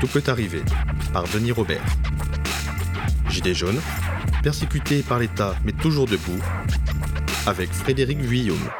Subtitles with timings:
[0.00, 0.62] Tout peut arriver
[1.12, 1.84] par Denis Robert.
[3.30, 3.80] Gilets jaunes,
[4.42, 6.38] persécutés par l'État mais toujours debout,
[7.46, 8.70] avec Frédéric Guillaume.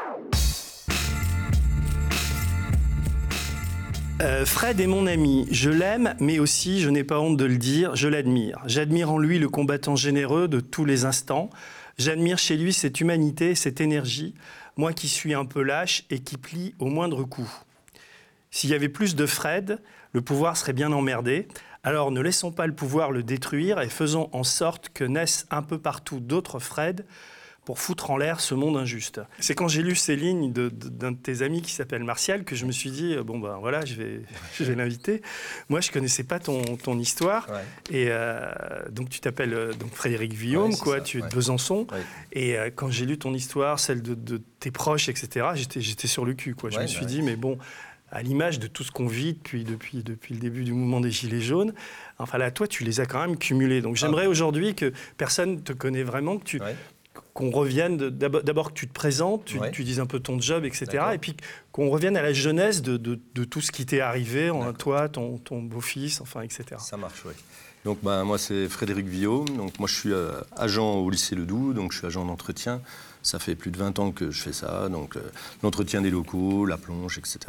[4.21, 5.47] Euh, Fred est mon ami.
[5.49, 8.59] Je l'aime, mais aussi, je n'ai pas honte de le dire, je l'admire.
[8.65, 11.49] J'admire en lui le combattant généreux de tous les instants.
[11.97, 14.35] J'admire chez lui cette humanité, cette énergie,
[14.75, 17.49] moi qui suis un peu lâche et qui plie au moindre coup.
[18.51, 19.79] S'il y avait plus de Fred,
[20.13, 21.47] le pouvoir serait bien emmerdé.
[21.83, 25.61] Alors ne laissons pas le pouvoir le détruire et faisons en sorte que naissent un
[25.61, 27.05] peu partout d'autres Fred
[27.67, 29.19] pour foutre en l'air ce monde injuste.
[29.39, 32.65] C'est quand j'ai lu ces lignes d'un de, tes amis qui s'appelle Martial que je
[32.65, 34.21] me suis dit, bon ben voilà, je vais,
[34.57, 35.21] je vais l'inviter.
[35.67, 37.45] Moi, je connaissais pas ton, ton histoire.
[37.91, 38.49] Et euh,
[38.89, 41.87] donc tu t'appelles euh, donc Frédéric Villaume, quoi, tu es de Besançon.
[42.31, 46.23] Et euh, quand j'ai lu ton histoire, celle de, de tes proches, etc., j'étais sur
[46.23, 46.69] le cul, quoi.
[46.69, 47.57] Je me suis dit, mais bon,
[48.11, 51.11] à l'image de tout ce qu'on vit depuis, depuis, depuis le début du mouvement des
[51.11, 51.73] Gilets jaunes.
[52.19, 53.81] Enfin là, toi, tu les as quand même cumulés.
[53.81, 54.29] Donc j'aimerais ah.
[54.29, 56.61] aujourd'hui que personne te connaît vraiment, que tu,
[57.33, 61.03] qu'on revienne, d'abord que tu te présentes, tu, tu, dises un peu ton job, etc.
[61.13, 61.35] Et puis
[61.71, 66.21] qu'on revienne à la jeunesse de, tout ce qui t'est arrivé, en toi, ton, beau-fils,
[66.21, 66.63] enfin, etc.
[66.79, 67.33] Ça marche, oui.
[67.85, 69.47] Donc bah, moi, c'est Frédéric Villaume.
[69.55, 72.81] Donc moi, je suis euh, agent au lycée Ledoux, donc je suis agent d'entretien.
[73.21, 75.21] Ça fait plus de 20 ans que je fais ça, donc euh,
[75.61, 77.39] l'entretien des locaux, la plonge, etc.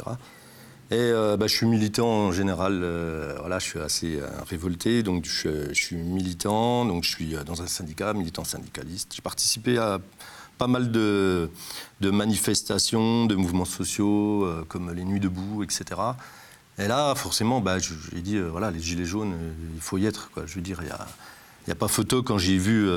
[0.91, 2.79] Et euh, bah, je suis militant en général.
[2.81, 6.83] Euh, voilà, je suis assez euh, révolté, donc je, suis militant.
[6.85, 9.13] Donc je suis dans un syndicat, militant syndicaliste.
[9.15, 9.99] J'ai participé à
[10.57, 11.49] pas mal de,
[12.01, 15.85] manifestations, de mouvements sociaux, comme les Nuits debout, etc.
[16.79, 19.35] Et là, forcément, bah, j'ai dit voilà, les gilets jaunes,
[19.75, 20.31] il faut y être.
[20.45, 21.07] Je veux dire, il n'y a,
[21.69, 22.89] a, pas photo quand j'ai vu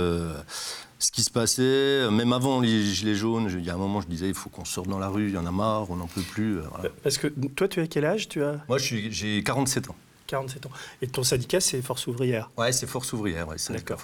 [1.03, 4.07] ce qui se passait, même avant les Gilets jaunes, il y a un moment, je
[4.07, 6.07] disais, il faut qu'on sorte dans la rue, il y en a marre, on n'en
[6.07, 6.59] peut plus.
[6.59, 6.63] Euh,
[7.03, 8.61] Parce que toi, tu as quel âge tu as...
[8.69, 9.97] Moi, j'ai 47 ans.
[10.29, 10.71] 47 ans.
[11.03, 12.51] Et ton syndicat, c'est Force ouvrière?
[12.57, 13.49] Ouais, c'est Force ouvrière.
[13.49, 14.01] Ouais, D'accord.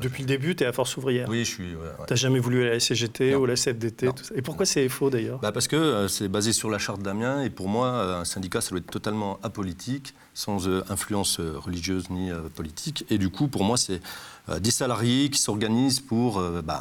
[0.00, 1.28] Depuis le début, tu es à Force ouvrière?
[1.28, 1.64] Oui, je suis.
[1.64, 1.76] tu
[2.12, 5.10] n'as jamais voulu aller à la CGT ou à la CFDT Et pourquoi c'est faux
[5.10, 5.38] d'ailleurs?
[5.40, 8.24] Bah Parce que euh, c'est basé sur la charte d'Amiens et pour moi, euh, un
[8.24, 13.04] syndicat, ça doit être totalement apolitique, sans influence religieuse ni politique.
[13.10, 14.00] Et du coup, pour moi, c'est
[14.48, 16.80] euh, des salariés qui s'organisent pour euh, ben,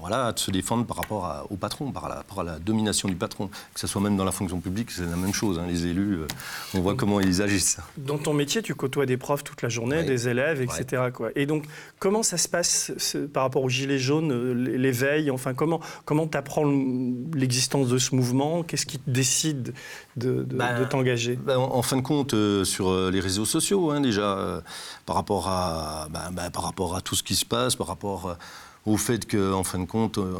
[0.00, 3.48] voilà, se défendre par rapport au patron, par rapport à la domination du patron.
[3.74, 5.58] Que ce soit même dans la fonction publique, c'est la même chose.
[5.58, 5.66] Hein.
[5.68, 6.26] les élus, euh,
[6.74, 7.78] on voit comment ils agissent.
[7.96, 11.08] Dans ton métier, tu côtoies des profs toute la journée, des élèves, etc.
[11.12, 11.30] Quoi.
[11.34, 11.64] Et donc,
[11.98, 12.92] comment ça se passe
[13.32, 16.64] par rapport aux Gilets jaunes, l'éveil Enfin, comment comment tu apprends
[17.34, 18.62] l'existence de ce mouvement?
[18.62, 19.74] Qu'est-ce qui te décide
[20.16, 21.36] de, de, ben, t'engager?
[21.36, 22.34] ben, en, fin de compte,
[22.64, 24.62] sur les réseaux sociaux, hein, déjà,
[25.06, 28.36] par, rapport à, ben, par rapport à tout ce qui se passe, par rapport
[28.88, 30.34] au fait qu'en fin de compte, euh,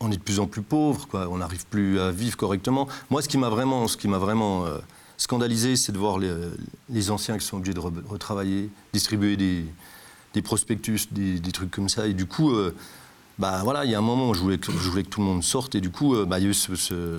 [0.00, 1.28] on est de plus en plus pauvre, quoi.
[1.30, 2.88] on n'arrive plus à vivre correctement.
[3.10, 4.78] Moi, ce qui m'a vraiment, ce qui m'a vraiment euh,
[5.16, 11.52] scandalisé, c'est de voir les, anciens qui sont obligés de retravailler, distribuer des, prospectus, des,
[11.52, 12.06] trucs comme ça.
[12.06, 12.74] Et du coup, euh,
[13.38, 15.20] bah voilà, il y a un moment où je voulais, que, je voulais que tout
[15.20, 17.14] le monde sorte, et du coup, bah, il y a eu ce,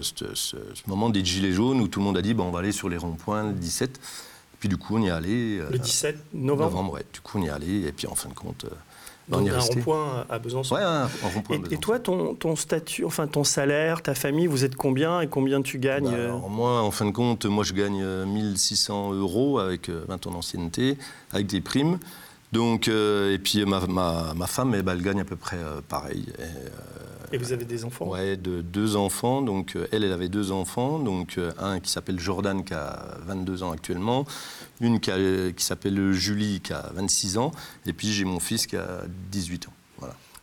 [0.87, 2.89] moment des gilets jaunes où tout le monde a dit, bah, on va aller sur
[2.89, 3.97] les ronds-points le 17.
[3.97, 3.99] Et
[4.59, 5.61] puis du coup, on y est allé.
[5.69, 7.05] le 17 novembre Novembre, ouais.
[7.13, 8.65] Du coup, on y est allé, et puis en fin de compte.
[9.29, 10.75] Donc un rond-point à Besançon.
[10.75, 14.63] Ouais, un rond-point et, et, toi, ton, ton, statut, enfin ton salaire, ta famille, vous
[14.63, 17.73] êtes combien et combien tu gagnes bah, euh Moi, en fin de compte, moi je
[17.73, 20.97] gagne 1600 euh, euros avec 20 euh, ans d'ancienneté,
[21.33, 21.99] avec des primes.
[22.51, 26.31] Donc, et puis ma, ma, ma femme, eh ben, elle gagne à peu près pareil.
[27.33, 28.07] Et, vous avez des enfants?
[28.07, 29.41] Ouais, de, deux enfants.
[29.41, 30.97] Donc elle, elle avait deux enfants.
[30.99, 34.25] Donc un qui s'appelle Jordan, qui a 22 ans actuellement,
[34.79, 35.11] une qui,
[35.55, 37.51] qui s'appelle Julie, qui a 26 ans,
[37.85, 39.73] et puis j'ai mon fils qui a 18 ans.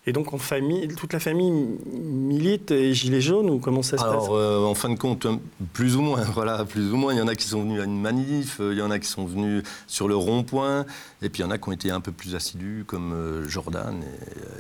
[0.07, 4.03] Et donc en famille, toute la famille milite et gilet jaune ou comment ça se
[4.03, 4.13] passe?
[4.13, 5.27] Alors euh, en fin de compte,
[5.73, 7.15] plus ou moins, voilà, plus ou moins.
[7.15, 8.99] Il y en a qui sont venus à une manif, euh, il y en a
[8.99, 10.85] qui sont venus sur le rond-point,
[11.23, 13.49] et puis il y en a qui ont été un peu plus assidus, comme euh,
[13.49, 14.03] Jordan.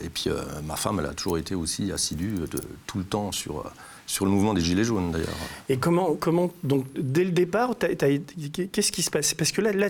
[0.00, 0.30] Et, et puis
[0.66, 3.70] ma femme, elle a toujours été aussi assidue de, tout le temps sur
[4.06, 5.28] sur le mouvement des Gilets jaunes d'ailleurs.
[5.70, 9.32] Et comment, comment donc dès le départ, qu'est-ce qui se passe?
[9.32, 9.88] Parce que là, là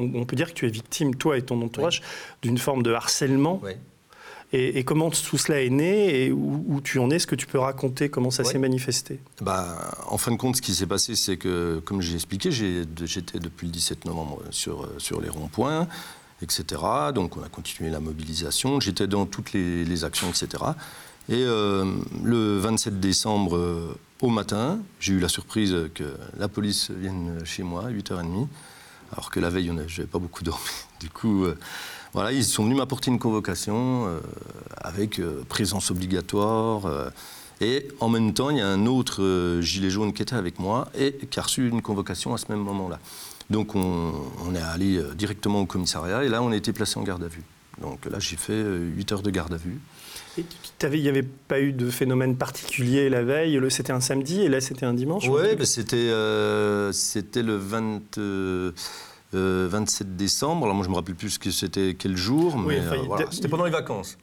[0.00, 2.02] on, peut dire que tu es victime, toi et ton entourage,
[2.42, 3.60] d'une forme de harcèlement.
[3.62, 3.72] Oui.
[4.54, 7.16] Et, comment tout cela est né et où, tu en es?
[7.16, 9.20] Est-ce que tu peux raconter comment ça s'est manifesté?
[9.40, 13.38] Bah, En fin de compte, ce qui s'est passé, c'est que, comme j'ai expliqué, j'étais
[13.38, 15.88] depuis le 17 novembre sur, sur les ronds-points,
[16.42, 16.82] etc.
[17.14, 18.78] Donc on a continué la mobilisation.
[18.78, 20.64] J'étais dans toutes les, les actions, etc.
[21.28, 21.84] Et euh,
[22.22, 26.04] le 27 décembre, euh, au matin, j'ai eu la surprise que
[26.36, 28.48] la police vienne chez moi à 8h30,
[29.12, 30.60] alors que la veille, je n'avais pas beaucoup dormi.
[31.00, 31.58] Du coup, euh,
[32.12, 34.06] voilà, ils sont venus m'apporter une convocation
[34.76, 37.10] avec présence obligatoire.
[37.60, 40.58] Et en même temps, il y a un autre euh, gilet jaune qui était avec
[40.58, 42.98] moi et qui a reçu une convocation à ce même moment-là.
[43.50, 44.12] Donc on,
[44.44, 47.22] on est allé euh, directement au commissariat et là, on a été placé en garde
[47.22, 47.44] à vue.
[47.80, 49.78] Donc là, j'ai fait 8 heures de garde à vue.
[50.36, 50.44] Il
[51.02, 54.60] n'y avait pas eu de phénomène particulier la veille, le- c'était un samedi et là
[54.60, 55.40] c'était un dimanche Oui,
[55.92, 58.00] euh, c'était le 20,
[59.34, 60.64] euh, euh, 27 décembre.
[60.64, 63.26] Alors moi, je me rappelle plus ce que c'était quel jour, mais enfin, euh, voilà,
[63.30, 64.18] c'était pendant les vacances.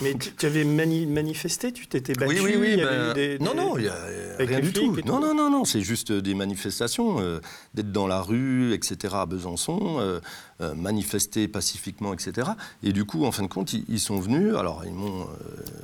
[0.00, 2.68] Mais tu, tu avais mani- manifesté, tu t'étais battu oui, oui, oui.
[2.72, 3.94] il y avait ben, des- Non, non, il a
[4.38, 4.96] rien du tout.
[5.04, 7.40] Non, non, non, non, c'est juste des manifestations, euh,
[7.74, 10.20] d'être dans la rue, etc., à Besançon, euh,
[10.62, 12.52] euh, manifester pacifiquement, etc.
[12.82, 14.54] Et du coup, en fin de compte, ils, ils sont venus.
[14.56, 15.26] Alors, ils m'ont, euh,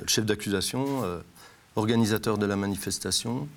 [0.07, 1.19] chef d'accusation, euh,
[1.75, 3.47] organisateur de la manifestation,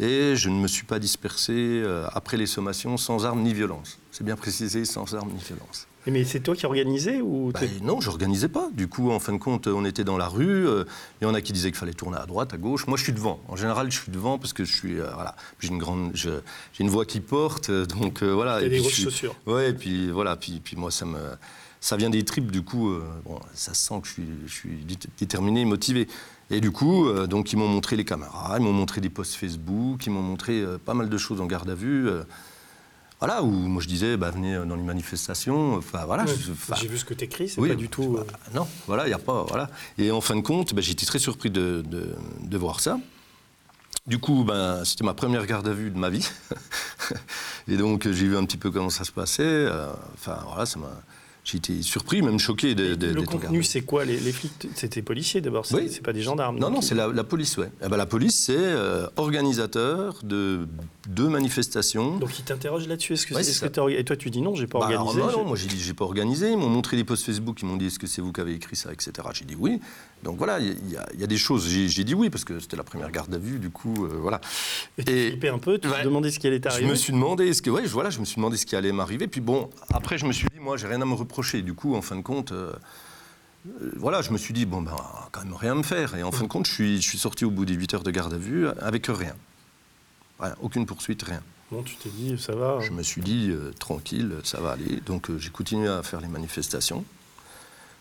[0.00, 3.98] et je ne me suis pas dispersé euh, après les sommations sans armes ni violence.
[4.10, 5.86] C'est bien précisé, sans armes ni violence.
[6.08, 8.68] Mais c'est toi qui organisais ou Bah, non, je n'organisais pas.
[8.72, 10.66] Du coup, en fin de compte, on était dans la rue.
[10.66, 10.84] euh,
[11.20, 12.88] Il y en a qui disaient qu'il fallait tourner à droite, à gauche.
[12.88, 13.38] Moi, je suis devant.
[13.46, 14.98] En général, je suis devant parce que je suis.
[14.98, 16.32] euh, voilà, j'ai une grande, j'ai
[16.80, 17.70] une voix qui porte.
[17.70, 18.58] Donc euh, voilà.
[18.58, 20.34] t'as Et des puis, grosses je suis- chaussures Ouais, et puis voilà.
[20.34, 21.18] Puis, puis moi, ça me,
[21.80, 22.50] ça vient des tripes.
[22.50, 26.08] Du coup, euh, bon, ça se sent que je suis, je suis dé- déterminé, motivé.
[26.52, 29.34] Et du coup, euh, donc ils m'ont montré les caméras, ils m'ont montré des posts
[29.34, 32.08] Facebook, ils m'ont montré euh, pas mal de choses en garde à vue.
[32.08, 32.22] euh,
[33.20, 35.76] voilà, où moi je disais, bah, venez euh, dans les manifestations.
[35.76, 36.24] Enfin voilà.
[36.24, 38.12] Ouais, je- enfin, J'ai vu ce que tu écris, c'est oui, pas du tout.
[38.18, 39.44] bah, euh, non, voilà, il n'y a pas.
[39.48, 39.70] Voilà.
[39.96, 42.98] Et en fin de compte, ben, j'ai été très surpris de, de- de voir ça.
[44.06, 46.28] Du coup, ben, c'était ma première garde à vue de ma vie.
[47.68, 49.42] Et donc, j'ai vu un petit peu comment ça se passait.
[49.44, 50.90] Euh, Enfin, voilà, ça m'a.
[51.54, 54.68] Été surpris, même choqué de, de- le contenu, c'est quoi les, les flics?
[54.74, 55.88] C'était policiers d'abord, c'est Oui.
[55.90, 56.58] c'est pas des gendarmes.
[56.58, 57.70] Non, non, c'est la, la police, ouais.
[57.84, 60.66] Eh ben, la police, c'est euh, organisateur de
[61.08, 62.16] deux manifestations.
[62.16, 63.12] Donc ils t'interrogent là-dessus.
[63.14, 65.32] Est-ce que, Ouais, c'est que Et toi, tu dis non, j'ai pas Bah, alors, organisé.
[65.32, 66.52] non, non, moi j'ai dit j'ai pas organisé.
[66.52, 68.54] Ils m'ont montré des posts Facebook, ils m'ont dit est-ce que c'est vous qui avez
[68.54, 69.12] écrit ça, etc.
[69.34, 69.78] J'ai dit oui.
[70.22, 71.68] Donc voilà, il y, a- il y a des choses.
[71.68, 74.40] J'ai dit oui parce que c'était la première garde à vue, du coup, euh, voilà.
[74.96, 76.04] Et tu Et- flippais un peu, tu te Ouais.
[76.04, 76.88] demandais ce qui allait Je t'arriver?
[76.88, 78.92] me suis demandé, est-ce que, ouais, je- voilà, je me suis demandé ce qui allait
[78.92, 79.26] m'arriver.
[79.26, 81.31] Puis bon, après, je me suis dit, moi, j'ai rien à me reprocher.
[81.62, 82.72] Du coup, en fin de compte, euh,
[83.66, 84.96] euh, voilà, je me suis dit, bon, ben,
[85.30, 86.14] quand même rien me faire.
[86.14, 88.02] Et en fin de compte, je suis, je suis sorti au bout des 8 heures
[88.02, 89.34] de garde à vue avec rien.
[90.38, 91.42] Voilà, aucune poursuite, rien.
[91.70, 92.80] Bon, tu t'es dit, ça va.
[92.80, 95.00] Je me suis dit, euh, tranquille, ça va aller.
[95.06, 97.04] Donc, euh, j'ai continué à faire les manifestations,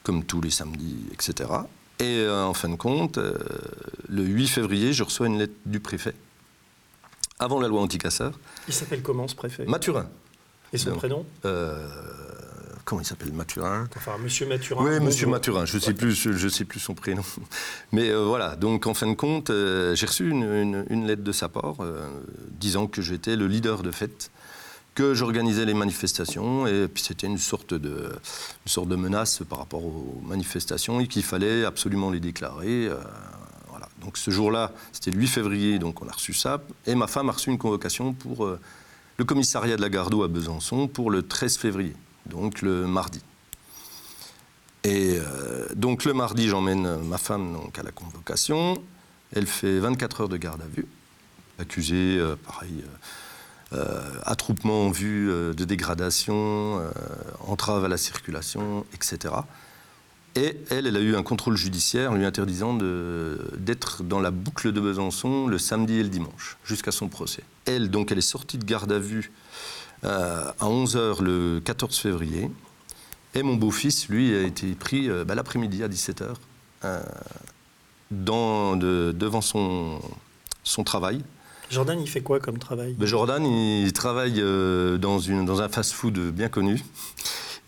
[0.03, 1.49] comme tous les samedis, etc.
[1.99, 6.15] Et euh, en fin de compte, le 8 février, je reçois une lettre du préfet,
[7.39, 8.37] avant la loi anticasseur,
[8.67, 9.65] Il s'appelle comment ce préfet?
[9.65, 10.09] Mathurin.
[10.73, 11.25] Et son prénom?
[12.85, 14.83] Comment il s'appelle Mathurin Enfin, Monsieur Mathurin.
[14.85, 15.27] Oui, Monsieur.
[15.27, 15.65] Mathurin.
[15.65, 17.23] Je sais plus, je sais plus son prénom.
[17.91, 18.55] Mais euh, voilà.
[18.55, 21.75] Donc en fin de compte, euh, j'ai reçu une, une- une lettre de sa part
[21.81, 22.07] euh,
[22.51, 24.31] disant que j'étais le leader de fête,
[24.95, 28.09] que j'organisais les manifestations et puis c'était une sorte de
[28.65, 32.89] une sorte de menace par rapport aux manifestations et qu'il fallait absolument les déclarer.
[33.69, 33.87] voilà.
[34.01, 37.29] Donc ce jour-là, c'était le 8 février, donc on a reçu ça et ma femme
[37.29, 38.45] a reçu une convocation pour
[39.17, 41.93] le commissariat de la Gardeau à Besançon pour le 13 février,
[42.25, 43.21] donc le mardi.
[44.83, 48.81] Et euh, donc le mardi, j'emmène ma femme donc, à la convocation.
[49.33, 50.87] Elle fait 24 heures de garde à vue.
[51.59, 52.87] Accusée, euh, pareil, euh,
[53.73, 56.91] euh, attroupement en vue euh, de dégradation, euh,
[57.47, 59.33] entrave à la circulation, etc.
[60.35, 64.81] Et elle, elle a eu un contrôle judiciaire lui interdisant d'être dans la boucle de
[64.81, 67.43] Besançon le samedi et le dimanche, jusqu'à son procès.
[67.65, 72.49] Elle, donc, elle est sortie de garde à vue euh, à 11h le 14 février.
[73.33, 76.33] Et mon beau-fils, lui, a été pris euh, bah, l'après-midi à 17h
[78.09, 79.99] dans, de- devant son,
[80.63, 81.23] son travail.
[81.69, 82.93] Jordan, il fait quoi comme travail?
[82.97, 86.83] Ben, Jordan, il travaille euh, dans, une, dans un fast-food bien connu.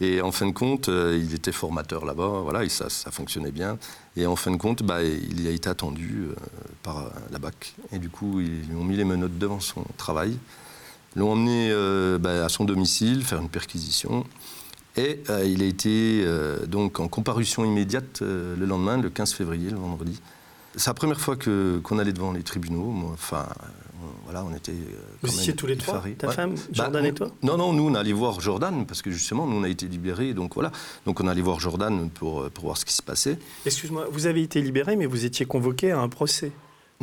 [0.02, 3.52] Et en fin de compte, euh, il était formateur là-bas, voilà, et ça, ça fonctionnait
[3.52, 3.78] bien.
[4.18, 6.36] Et en fin de compte, bah, il a été attendu euh,
[6.82, 7.74] par euh, la BAC.
[7.94, 10.38] Et du coup, ils lui ont mis les menottes devant son travail.
[11.16, 14.26] L'ont emmené euh, bah, à son domicile, faire une perquisition.
[14.96, 19.70] Et euh, il a été euh, donc en comparution immédiate le lendemain, le 15 février,
[19.70, 20.20] le vendredi.
[20.76, 22.86] C'est la première fois qu'on allait devant les tribunaux.
[22.86, 23.48] Moi, Enfin,
[24.26, 24.74] voilà, on était.
[25.22, 26.04] Vous étiez tous les trois.
[26.18, 26.34] Ta Ouais.
[26.34, 29.46] femme, Bah, Jordan et toi Non, non, nous on allait voir Jordan parce que justement
[29.46, 30.72] nous on a été libérés, donc voilà.
[31.06, 33.38] Donc on allait voir Jordan pour, pour voir ce qui se passait.
[33.66, 36.52] Excuse-moi, vous avez été libéré, mais vous étiez convoqué à un procès.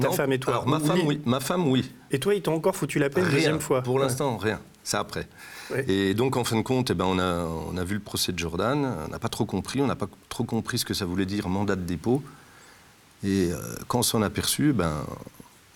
[0.00, 1.20] Ta Non, femme et toi Alors ma femme, ou- oui.
[1.24, 1.90] Ma femme, oui.
[2.10, 4.02] Et toi, ils t'ont encore foutu la paix une deuxième fois Pour Ouais.
[4.02, 4.60] l'instant, rien.
[4.82, 5.28] C'est après.
[5.70, 5.84] Ouais.
[5.90, 8.32] Et donc en fin de compte, eh ben, on, a, on a vu le procès
[8.32, 8.96] de Jordan.
[9.06, 9.80] On n'a pas trop compris.
[9.82, 12.22] On n'a pas trop compris ce que ça voulait dire mandat de dépôt.
[13.22, 15.04] Et euh, quand on s'en aperçu, ben,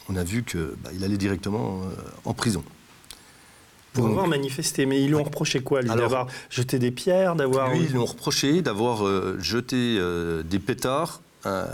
[0.09, 1.89] on a vu que bah, allait directement euh,
[2.25, 2.65] en prison.
[3.93, 4.87] Pour Donc, avoir manifesté.
[4.87, 7.71] Mais ils lui ont reproché quoi, lui D'avoir jeté des pierres, d'avoir.
[7.73, 10.01] Lui, ils lui ont reproché d'avoir euh, jeté
[10.45, 11.67] des pétards euh,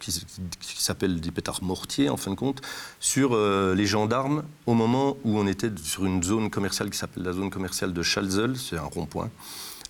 [0.00, 0.12] qui,
[0.60, 2.60] qui s'appellent des pétards mortiers, en fin de compte,
[3.00, 7.22] sur euh, les gendarmes au moment où on était sur une zone commerciale qui s'appelle
[7.24, 9.30] la zone commerciale de Chalzel, c'est un rond-point,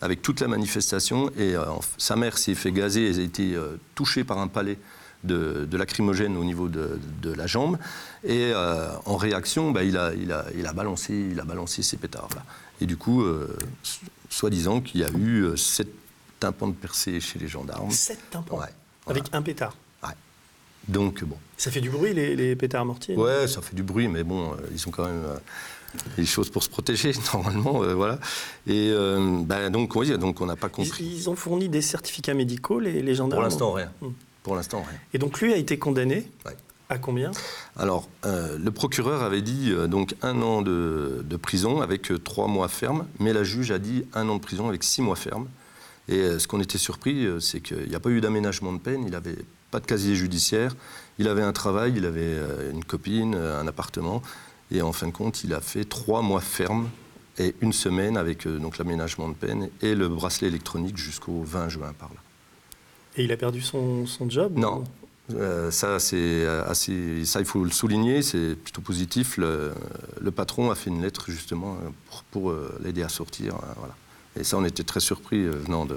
[0.01, 1.31] avec toute la manifestation.
[1.37, 1.65] Et euh,
[1.99, 4.79] sa mère s'est fait gazer, elle a été euh, touchée par un palais
[5.25, 7.79] de, de lacrymogène au niveau de, de la jambe.
[8.25, 11.83] Et euh, en réaction, bah, il, a, il, a, il, a balancé, il a balancé
[11.83, 12.45] ces pétards-là.
[12.81, 13.57] Et du coup, euh,
[14.29, 15.89] soi-disant qu'il y a eu sept
[16.41, 17.93] tympans de percée chez les gendarmes.
[17.93, 18.67] Sept tympans Ouais.
[19.07, 19.77] Avec un pétard.
[20.03, 20.15] Ouais.
[20.89, 21.37] Donc, bon.
[21.57, 24.53] Ça fait du bruit, les, les pétards mortiers Ouais, ça fait du bruit, mais bon,
[24.53, 25.37] euh, ils ont quand même euh,
[26.17, 28.19] des choses pour se protéger, normalement, euh, voilà.
[28.67, 31.05] Et euh, ben, donc, oui, donc on n'a pas compris.
[31.05, 33.41] ils ont fourni des certificats médicaux, les, les gendarmes?
[33.41, 33.91] Pour l'instant, rien.
[34.01, 34.11] Hmm.
[34.43, 34.99] Pour l'instant, rien.
[35.15, 36.57] Et donc lui a été condamné Ouais.
[36.89, 37.31] à combien?
[37.77, 42.19] Alors, euh, le procureur avait dit euh, donc un an de, de prison avec euh,
[42.19, 45.15] trois mois ferme, mais la juge a dit un an de prison avec six mois
[45.15, 45.47] ferme.
[46.09, 48.79] Et euh, ce qu'on était surpris, euh, c'est qu'il n'y a pas eu d'aménagement de
[48.79, 49.39] peine, il n'avait
[49.71, 50.75] pas de casier judiciaire,
[51.19, 54.23] il avait un travail, il avait euh, une copine, un appartement,
[54.71, 56.89] et en fin de compte, il a fait trois mois ferme
[57.39, 61.93] et une semaine avec donc l'aménagement de peine et le bracelet électronique jusqu'au 20 juin
[61.99, 62.21] par là.
[63.17, 64.85] Et il a perdu son, son job Non.
[65.35, 69.37] Euh, ça, c'est assez, ça, il faut le souligner, c'est plutôt positif.
[69.39, 69.73] Le,
[70.21, 71.79] le patron a fait une lettre justement
[72.11, 73.55] pour, pour, l'aider à sortir.
[73.77, 73.95] voilà.
[74.39, 75.97] Et ça, on était très surpris euh, venant d'un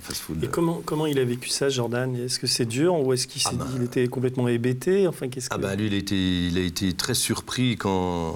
[0.00, 0.42] fast-food.
[0.42, 2.16] Et comment, comment il a vécu ça, Jordan?
[2.16, 3.66] Est-ce que c'est dur ou est-ce qu'il Ah bah.
[3.76, 5.06] il était complètement hébété?
[5.06, 5.54] Enfin, qu'est-ce que...
[5.54, 6.16] Ah ben lui, il a, été,
[6.48, 8.34] il a été très surpris quand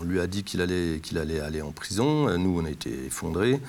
[0.00, 2.36] on lui a dit qu'il allait, qu'il allait aller en prison.
[2.36, 3.60] Nous, on a été effondrés.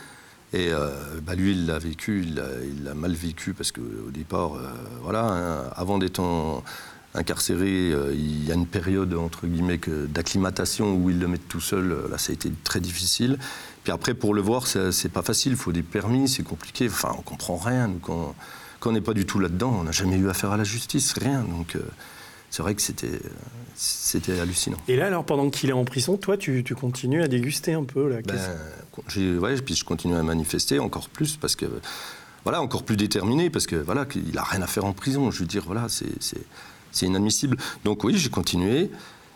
[0.51, 0.89] Et euh,
[1.25, 4.67] bah, lui, il l'a vécu, il l'a, il l'a mal vécu parce qu'au départ, euh,
[5.03, 6.63] voilà, hein, avant d'être en-
[7.15, 11.61] incarcéré, euh, il y a une période entre guillemets d'acclimatation où ils le mettent tout
[11.61, 11.91] seul.
[11.91, 13.37] euh, Là, ça a été très difficile.
[13.83, 15.53] Puis après, pour le voir, c'est, pas facile.
[15.53, 16.87] Il faut des permis, c'est compliqué.
[16.87, 17.87] Enfin, on comprend rien.
[17.87, 18.33] Nous, quand,
[18.79, 21.13] quand on n'est pas du tout là-dedans, on n'a jamais eu affaire à la justice,
[21.13, 21.41] rien.
[21.41, 21.81] Donc, euh,
[22.49, 23.19] c'est vrai que c'était,
[23.75, 24.77] c'était hallucinant.
[24.87, 27.83] Et là, alors, pendant qu'il est en prison, toi, tu, tu continues à déguster un
[27.83, 28.17] peu là.
[28.25, 31.65] Ben, ouais, puis je continue à manifester encore plus parce que,
[32.43, 35.29] voilà, encore plus déterminé parce que, voilà, qu'il a rien à faire en prison.
[35.31, 36.07] Je veux dire, voilà, c'est,
[36.93, 37.57] c'est, inadmissible.
[37.83, 38.89] Donc oui, j'ai continué.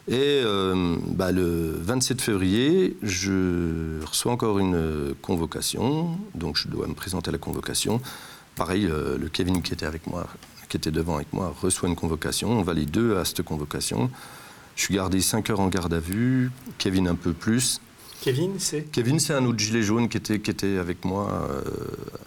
[0.10, 6.18] Et euh, bah, le 27 février, je reçois encore une convocation.
[6.34, 8.00] Donc je dois me présenter à la convocation.
[8.56, 10.28] Pareil, euh, le Kevin qui était avec moi,
[10.70, 12.50] qui était devant avec moi, reçoit une convocation.
[12.52, 14.10] On va les deux à cette convocation.
[14.78, 17.82] Je suis gardé 5 heures en garde à vue, Kevin un peu plus.
[18.22, 18.84] Kevin, c'est?
[18.92, 21.50] Kevin, c'est un autre gilet jaune qui était, qui était avec moi.
[21.52, 21.62] euh,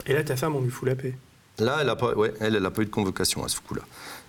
[0.06, 1.14] Et là, ta femme, on lui fout la paix.
[1.60, 3.82] Là, elle n'a pas, ouais, elle, elle pas eu de convocation à ce coup-là.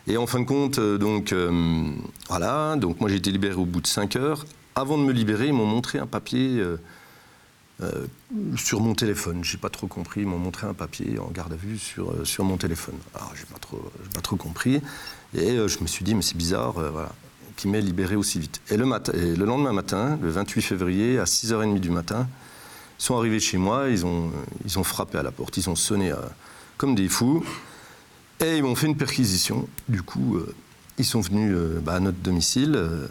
[0.07, 1.91] Et en fin de compte, euh, donc, euh,
[2.27, 4.45] voilà, donc moi j'ai été libéré au bout de 5 heures.
[4.75, 6.77] Avant de me libérer, ils m'ont montré un papier euh,
[8.55, 9.43] sur mon téléphone.
[9.43, 10.21] J'ai pas trop compris.
[10.21, 12.95] Ils m'ont montré un papier en garde à vue sur, sur mon téléphone.
[13.13, 13.59] Alors j'ai pas
[14.13, 14.81] pas trop compris.
[15.33, 17.11] Et je me suis dit, mais c'est bizarre, voilà,
[17.55, 18.61] qui m'ait libéré aussi vite.
[18.69, 22.27] Et le, et le lendemain matin, le 28 février, à 6h30 du matin,
[22.99, 24.31] ils sont arrivés chez moi, ils ont,
[24.65, 26.11] ils ont frappé à la porte, ils ont sonné
[26.81, 27.45] comme des fous.
[28.43, 29.67] Et ils m'ont fait une perquisition.
[29.87, 30.51] Du coup, euh,
[30.97, 32.73] ils sont venus euh, bah, à notre domicile.
[32.75, 33.05] euh,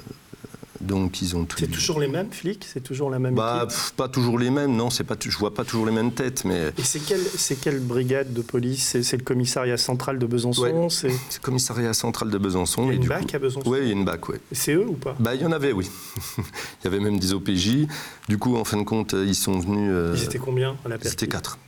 [0.80, 1.58] donc, ils ont tout.
[1.60, 2.66] C'est toujours les mêmes flics?
[2.66, 5.52] C'est toujours la même Bah, pff, pas toujours les mêmes, non, c'est pas, je vois
[5.54, 8.96] pas toujours les mêmes têtes, mais Et c'est quelle, c'est quelle brigade de police?
[9.02, 10.62] C'est, le commissariat central de Besançon?
[10.62, 10.86] Ouais.
[10.88, 12.84] C'est le commissariat central de Besançon.
[12.86, 13.68] il y a une BAC coup- à Besançon?
[13.70, 14.20] Ouais, il y a une BAC.
[14.30, 15.14] Et C'est eux ou pas?
[15.20, 15.88] Bah, il y en avait, oui.
[16.38, 16.44] il
[16.84, 17.86] y avait même des OPJ.
[18.28, 19.90] Du coup, en fin de compte, ils sont venus.
[19.92, 21.58] euh, Ils étaient combien à la C'était quatre.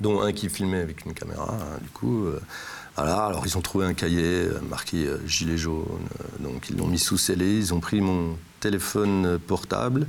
[0.00, 1.54] Dont un qui filmait avec une caméra.
[1.54, 2.40] hein, du coup, euh.
[2.96, 5.84] Alors ils ont trouvé un cahier euh, marqué euh, gilet jaune.
[6.40, 7.56] donc ils l'ont mis sous scellé.
[7.56, 10.06] Ils ont pris mon téléphone portable.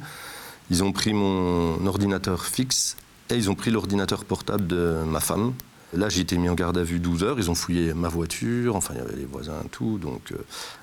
[0.69, 2.98] Ils ont pris mon ordinateur fixe
[3.29, 5.53] et ils ont pris l'ordinateur portable de ma femme.
[5.93, 7.38] Là, j'ai été mis en garde à vue 12 heures.
[7.38, 8.77] Ils ont fouillé ma voiture.
[8.77, 9.98] Enfin, il y avait les voisins, tout.
[9.98, 10.33] Donc,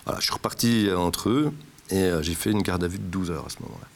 [0.06, 1.52] je suis reparti entre eux
[1.90, 3.86] et j'ai fait une garde à vue de 12 heures à ce moment-là.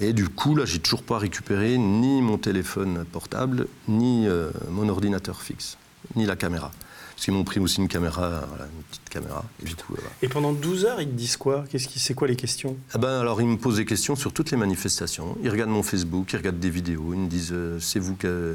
[0.00, 4.88] Et du coup, là, j'ai toujours pas récupéré ni mon téléphone portable, ni euh, mon
[4.88, 5.78] ordinateur fixe,
[6.16, 6.72] ni la caméra.
[7.14, 9.44] Parce qu'ils m'ont pris aussi une caméra, voilà, une petite caméra.
[9.62, 10.10] Et du coup, voilà.
[10.20, 11.64] Et pendant 12 heures, ils te disent quoi?
[11.70, 12.76] Qu'est-ce qui, C'est quoi les questions?
[12.92, 15.36] Ah ben, alors, ils me posent des questions sur toutes les manifestations.
[15.42, 17.14] Ils regardent mon Facebook, ils regardent des vidéos.
[17.14, 18.54] Ils me disent euh, c'est vous qui, euh,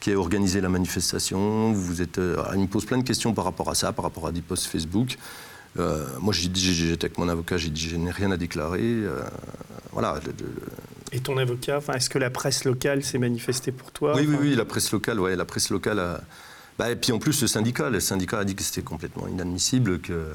[0.00, 1.72] qui avez organisé la manifestation?
[1.72, 4.04] Vous êtes, euh, alors, ils me posent plein de questions par rapport à ça, par
[4.04, 5.18] rapport à des posts Facebook.
[5.78, 8.36] Euh, moi, j'ai dit, j'ai- j'étais avec mon avocat, j'ai dit je n'ai rien à
[8.36, 8.80] déclarer.
[8.82, 9.22] Euh,
[9.92, 10.20] voilà.
[10.24, 10.52] le- le-
[11.12, 14.36] Et ton avocat enfin, Est-ce que la presse locale s'est manifestée pour toi Oui, oui,
[14.40, 16.20] oui, la presse locale, ouais, la presse locale a...
[16.78, 20.00] Bah, et puis en plus, le syndicat, le syndicat a dit que c'était complètement inadmissible,
[20.00, 20.28] que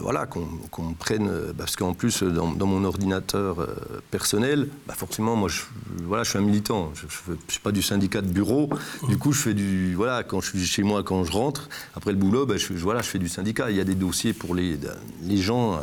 [0.00, 3.66] voilà qu'on prenne parce qu'en plus dans, mon ordinateur euh,
[4.10, 5.62] personnel bah forcément moi je
[6.04, 6.92] voilà je suis un militant.
[6.94, 8.68] Je, ne suis pas du syndicat de bureau.
[9.08, 12.12] Du coup je fais du voilà quand je suis chez moi quand je rentre après
[12.12, 13.70] le boulot bah, je, voilà je fais du syndicat.
[13.70, 14.78] Il y a des dossiers pour les
[15.22, 15.80] les gens euh,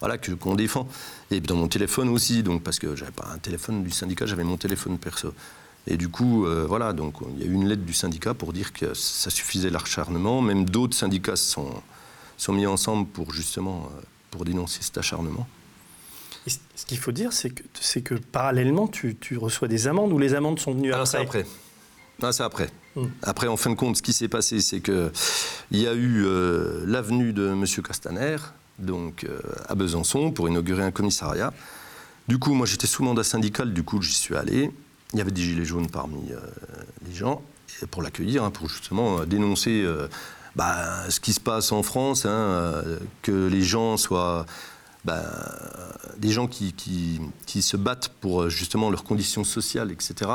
[0.00, 0.88] voilà que qu'on défend.
[1.30, 4.44] Et dans mon téléphone aussi donc parce que j'avais pas un téléphone du syndicat j'avais
[4.44, 5.32] mon téléphone perso.
[5.88, 8.52] Et du coup, euh, voilà, donc il y a eu une lettre du syndicat pour
[8.52, 10.42] dire que ça suffisait l'acharnement.
[10.42, 11.70] Même d'autres syndicats sont,
[12.36, 14.00] sont mis ensemble pour justement euh,
[14.30, 15.46] pour dénoncer cet acharnement.
[16.46, 20.18] ce qu'il faut dire, c'est que, c'est que parallèlement, tu, tu, reçois des amendes ou
[20.18, 21.06] les amendes sont venues après.
[21.06, 21.46] C'est après?
[22.22, 22.70] Non, c'est après.
[22.94, 23.06] Hmm.
[23.22, 25.10] Après, en fin de compte, ce qui s'est passé, c'est qu'il
[25.70, 27.64] y a eu euh, l'avenue de M.
[27.82, 28.36] Castaner,
[28.78, 29.38] donc euh,
[29.68, 31.52] à Besançon, pour inaugurer un commissariat.
[32.28, 34.70] Du coup, moi, j'étais sous mandat syndical, du coup, j'y suis allé.
[35.12, 36.32] Il y avait des gilets jaunes parmi
[37.06, 37.40] les gens
[37.92, 39.86] pour l'accueillir, hein, pour justement dénoncer
[40.56, 44.46] bah, ce qui se passe en France, hein, euh, que les gens soient
[45.04, 45.22] bah,
[46.16, 50.30] des gens qui, qui, se battent pour euh, justement leurs conditions sociales, etc.,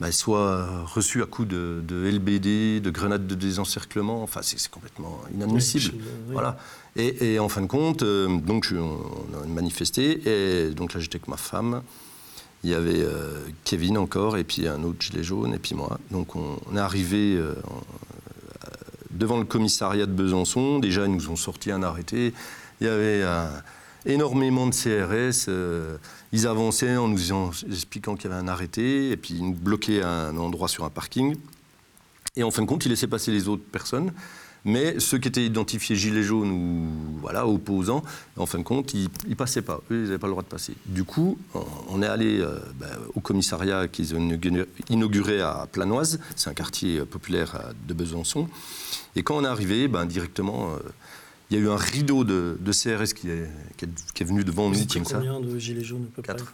[0.00, 4.22] bah, soient reçus à coups de, LBD, de grenades de désencerclement.
[4.22, 5.92] Enfin, c'est complètement inadmissible.
[6.28, 6.56] Voilà.
[6.94, 11.26] Et, en fin de compte, euh, donc on a manifesté, et donc là j'étais avec
[11.26, 11.82] ma femme.
[12.62, 13.06] Il y avait
[13.64, 15.98] Kevin encore, et puis un autre gilet jaune, et puis moi.
[16.10, 17.40] Donc on, est arrivé
[19.18, 20.78] devant le commissariat de Besançon.
[20.78, 22.32] Déjà, ils nous ont sorti un arrêté.
[22.80, 23.24] Il y avait
[24.06, 25.46] énormément de CRS.
[25.48, 25.96] Euh,
[26.32, 30.02] ils avançaient en nous expliquant qu'il y avait un arrêté, et puis ils nous bloquaient
[30.02, 31.36] un endroit sur un parking.
[32.36, 34.12] Et en fin de compte, ils laissaient passer les autres personnes.
[34.64, 38.02] Mais ceux qui étaient identifiés gilets jaunes ou voilà, opposants,
[38.36, 39.80] en fin de compte, ils ne passaient pas.
[39.90, 40.74] Eux, ils n'avaient pas le droit de passer.
[40.86, 41.38] Du coup,
[41.88, 44.38] on est allé euh, ben, au commissariat qu'ils ont
[44.88, 46.18] inauguré à Planoise.
[46.36, 48.48] C'est un quartier euh, populaire euh, de Besançon.
[49.16, 50.76] Et quand on est arrivé, ben, directement,
[51.50, 54.74] il y a eu un rideau de, CRS qui est, qui, est, venu devant nous.
[54.74, 56.52] Vous étiez combien de gilets jaunes à peu Quatre.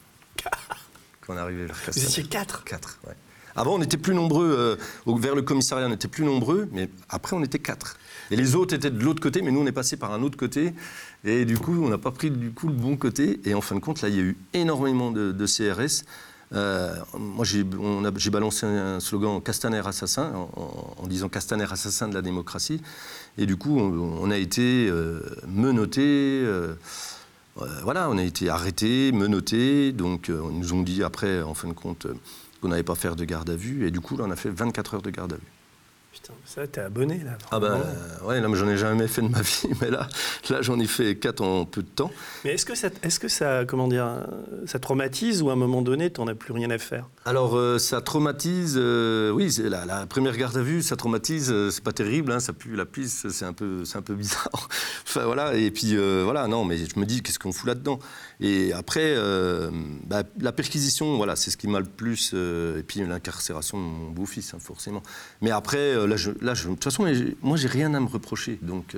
[1.21, 3.15] Quand on est arrivé Vous étiez quatre Quatre, ouais.
[3.57, 7.37] Avant, on était plus nombreux, euh, vers le commissariat, on était plus nombreux, mais après,
[7.37, 7.97] on était quatre.
[8.31, 10.37] Et les autres étaient de l'autre côté, mais nous, on est passé par un autre
[10.37, 10.75] côté.
[11.25, 13.41] Et du coup, on n'a pas pris du coup le bon côté.
[13.45, 16.05] Et en fin de compte, là, il y a eu énormément de, CRS.
[16.53, 22.81] Euh, moi, j'ai balancé un slogan Castaner assassin, en, disant Castaner assassin de la démocratie.
[23.39, 26.45] Et du coup, on, a été euh, menottés.
[27.83, 29.93] voilà, on a été arrêtés, menottés.
[29.93, 32.09] Donc, ils nous ont dit après, en fin de compte,
[32.65, 33.87] qu'on n'allait pas faire de garde à vue.
[33.87, 35.53] Et du coup, là, on a fait 24 heures de garde à vue.
[36.15, 37.37] Putain, ça, t'es abonné là.
[37.51, 37.83] Ah ben,
[38.25, 40.09] ouais, là, mais j'en ai jamais fait de ma vie, mais là,
[40.49, 42.11] là j'en ai fait 4 en peu de temps.
[42.45, 44.09] Mais est-ce que ça, est-ce que ça, comment dire,
[44.65, 47.09] ça traumatise ou à un moment donné, t'en as plus rien à faire?
[47.25, 51.73] Alors, euh, ça traumatise, euh, oui, la, la, première garde à vue, ça traumatise, euh,
[51.73, 54.69] c'est pas terrible, hein, ça pue la piste, c'est un peu, c'est un peu bizarre.
[55.05, 57.99] enfin voilà, et puis voilà, non, mais je me dis, qu'est-ce qu'on fout là-dedans?
[58.41, 59.17] Et après,
[60.05, 64.11] bah, la perquisition, voilà, c'est ce qui m'a le plus, et puis l'incarcération de mon
[64.11, 65.03] beau-fils, hein, forcément.
[65.41, 67.07] Mais après, là, je, là, je, de toute façon,
[67.43, 68.97] moi, j'ai rien à me reprocher, donc.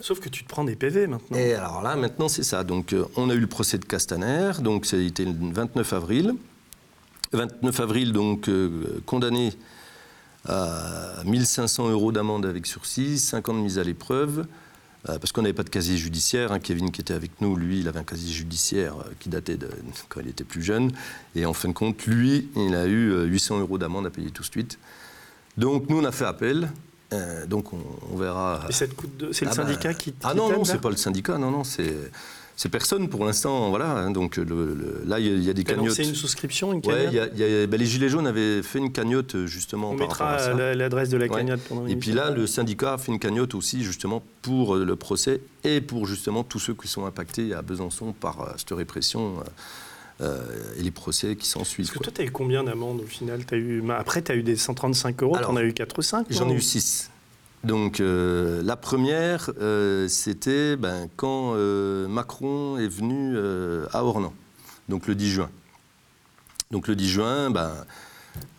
[0.00, 1.36] Sauf que tu te prends des PV maintenant.
[1.36, 2.64] Et alors là, maintenant, c'est ça.
[2.64, 4.52] Donc, on a eu le procès de Castaner.
[4.60, 6.34] Donc, ça a été le 29 avril.
[7.32, 9.52] 29 avril, donc euh, condamné
[10.46, 14.44] à 1500 euros d'amende avec sursis, 5 ans de mise à l'épreuve, euh,
[15.04, 16.52] parce qu'on n'avait pas de casier judiciaire.
[16.52, 16.60] Hein.
[16.60, 19.68] Kevin qui était avec nous, lui, il avait un casier judiciaire euh, qui datait de
[20.08, 20.92] quand il était plus jeune.
[21.34, 24.42] Et en fin de compte, lui, il a eu 800 euros d'amende à payer tout
[24.42, 24.78] de suite.
[25.56, 26.70] Donc nous, on a fait appel.
[27.46, 28.64] donc on, verra.
[28.68, 30.14] Et c'est le ah bah, syndicat qui.
[30.22, 31.94] Ah non, non, c'est pas le syndicat, non, non, c'est
[32.56, 33.90] c'est personne pour l'instant, voilà.
[33.90, 35.94] Hein, donc là, il y, a des cagnottes.
[35.94, 37.14] C'est une souscription, une cagnotte.
[37.14, 39.90] Ouais, ben, les gilets jaunes avaient fait une cagnotte justement.
[39.90, 41.86] On mettra l'adresse de la cagnotte pendant.
[41.86, 45.40] Et puis là, le syndicat a fait une cagnotte aussi justement pour euh, le procès
[45.64, 49.36] et pour justement tous ceux qui sont impactés à Besançon par euh, cette répression.
[50.20, 50.38] Euh,
[50.78, 51.86] et les procès qui s'en suivent.
[51.86, 53.40] Parce que toi, tu as eu combien d'amendes au final?
[53.50, 53.82] As eu...
[53.90, 56.48] Après, tu as eu des 135 euros, tu en as eu 4 ou 5 J'en
[56.48, 57.10] ai eu 6.
[57.64, 63.36] Donc euh, la première, euh, c'était ben, quand euh, Macron est venu
[63.92, 64.34] à Ornans,
[64.88, 65.50] donc le 10 juin.
[66.72, 67.72] Donc le 10 juin, ben,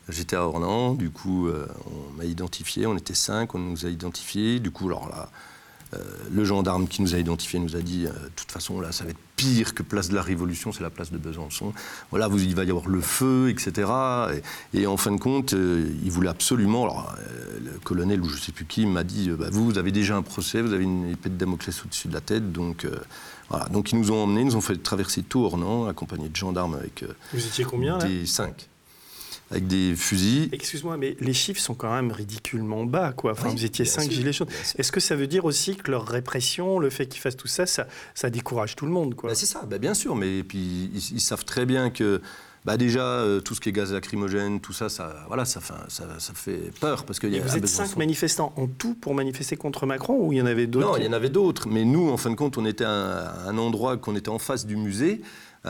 [0.07, 4.59] j'étais à Ornans, du coup on m'a identifié, on était cinq, on nous a identifiés,
[4.59, 5.29] du coup alors là,
[6.31, 9.11] le gendarme qui nous a identifiés nous a dit, de toute façon, là, ça va
[9.11, 11.73] être pire que place de la Révolution, c'est la place de Besançon.
[12.11, 13.91] Voilà, vous, il va y avoir le feu, etc.
[14.73, 16.83] Et, en fin de compte, euh, il voulait absolument.
[16.83, 17.15] Alors,
[17.63, 20.15] le colonel ou je ne sais plus qui m'a dit, bah, vous, vous avez déjà
[20.15, 22.87] un procès, vous avez une épée de Damoclès au-dessus de la tête, donc.
[23.49, 23.65] voilà.
[23.65, 27.05] Donc ils nous ont emmenés, nous ont fait traverser tout Ornans, accompagnés de gendarmes avec.
[27.33, 28.69] Vous étiez combien Des cinq.
[29.53, 30.49] Avec des fusils.
[30.51, 33.31] Excuse-moi, mais les chiffres sont quand même ridiculement bas, quoi.
[33.31, 34.49] Enfin, Oui, vous étiez bien cinq sûr, gilets jaunes.
[34.77, 37.65] Est-ce que ça veut dire aussi que leur répression, le fait qu'ils fassent tout ça,
[37.65, 39.29] ça, ça décourage tout le monde, quoi?
[39.29, 42.21] Bah, c'est ça, bah, bien sûr, mais puis ils, ils savent très bien que
[42.65, 45.73] bah, déjà euh, tout ce qui est gaz lacrymogène, tout ça, ça, voilà, ça, fait,
[45.89, 49.13] ça, ça fait peur parce qu'il y a vous êtes cinq manifestants en tout pour
[49.13, 50.87] manifester contre Macron ou il y en avait d'autres?
[50.87, 53.47] Non, il y en avait d'autres, mais nous, en fin de compte, on était à
[53.47, 55.21] un, endroit qu'on était en face du musée,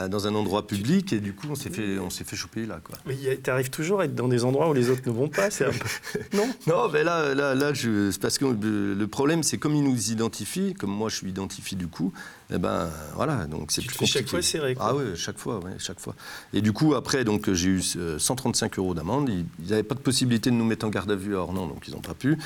[0.09, 2.79] dans un endroit public, et du coup, on s'est fait, on s'est fait choper là,
[2.83, 2.97] quoi.
[3.05, 5.51] Mais tu arrives toujours à être dans des endroits où les autres ne vont pas,
[5.51, 6.19] c'est un peu...
[6.33, 6.49] Non?
[6.65, 9.83] Non, mais là, là, là je, c'est parce que euh, le problème, c'est comme ils
[9.83, 12.11] nous identifient, comme moi je suis identifié du coup,
[12.51, 14.29] eh ben voilà, donc c'est plus fais chaque compliqué.
[14.29, 14.85] fois serrer, quoi.
[14.89, 16.15] Ah oui, chaque fois, ouais, chaque fois.
[16.53, 19.29] Et du coup, après, donc j'ai eu euh, 135 euros d'amende.
[19.29, 21.87] Ils n'avaient pas de possibilité de nous mettre en garde à vue à Ornans, donc
[21.87, 22.37] ils n'ont pas pu.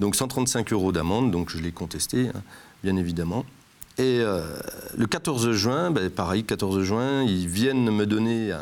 [0.00, 2.42] Donc 135 euros d'amende, donc je l'ai contesté, hein,
[2.82, 3.44] bien évidemment.
[3.98, 4.42] Et euh,
[4.96, 8.52] le 14 juin, ben, pareil, 14 juin, ils viennent me donner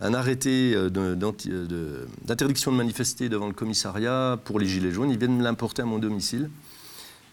[0.00, 5.10] un, arrêté euh, euh, d'interdiction de, manifester devant le commissariat pour les Gilets jaunes.
[5.10, 6.50] Ils viennent me l'importer à mon domicile.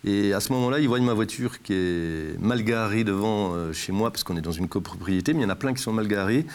[0.04, 4.12] Et à ce moment-là, ils voient ma voiture qui est mal garée devant chez moi,
[4.12, 6.08] parce qu'on est dans une copropriété, mais il y en a plein qui sont mal
[6.08, 6.46] garés,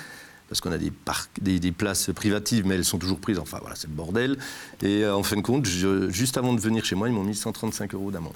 [0.48, 3.40] parce qu'on a des, places privatives, mais elles sont toujours prises.
[3.40, 4.38] Enfin voilà, c'est le bordel.
[4.82, 7.92] Et en fin de compte, juste avant de venir chez moi, ils m'ont mis 135
[7.94, 8.34] euros d'amende.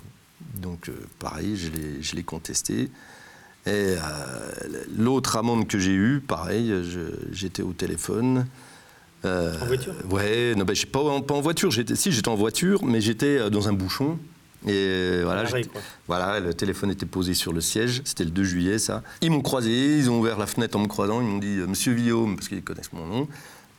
[0.57, 2.91] Donc euh, pareil, je l'ai- contesté.
[3.67, 3.97] Et euh,
[4.99, 6.73] l'autre amende que j'ai eue, pareil,
[7.33, 8.47] j'étais au téléphone.
[9.25, 9.95] Euh, En voiture?
[10.11, 11.71] Ouais, non, ben, pas, en- pas en voiture.
[11.71, 14.19] J'étais, si, j'étais en voiture, mais j'étais dans un bouchon.
[14.67, 15.45] Et voilà,
[16.09, 18.01] voilà, le téléphone était posé sur le siège.
[18.05, 19.03] C'était le 2 juillet, ça.
[19.21, 21.21] Ils m'ont croisé, ils ont ouvert la fenêtre en me croisant.
[21.21, 23.29] Ils m'ont dit Monsieur Guillaume, parce qu'ils connaissent mon nom.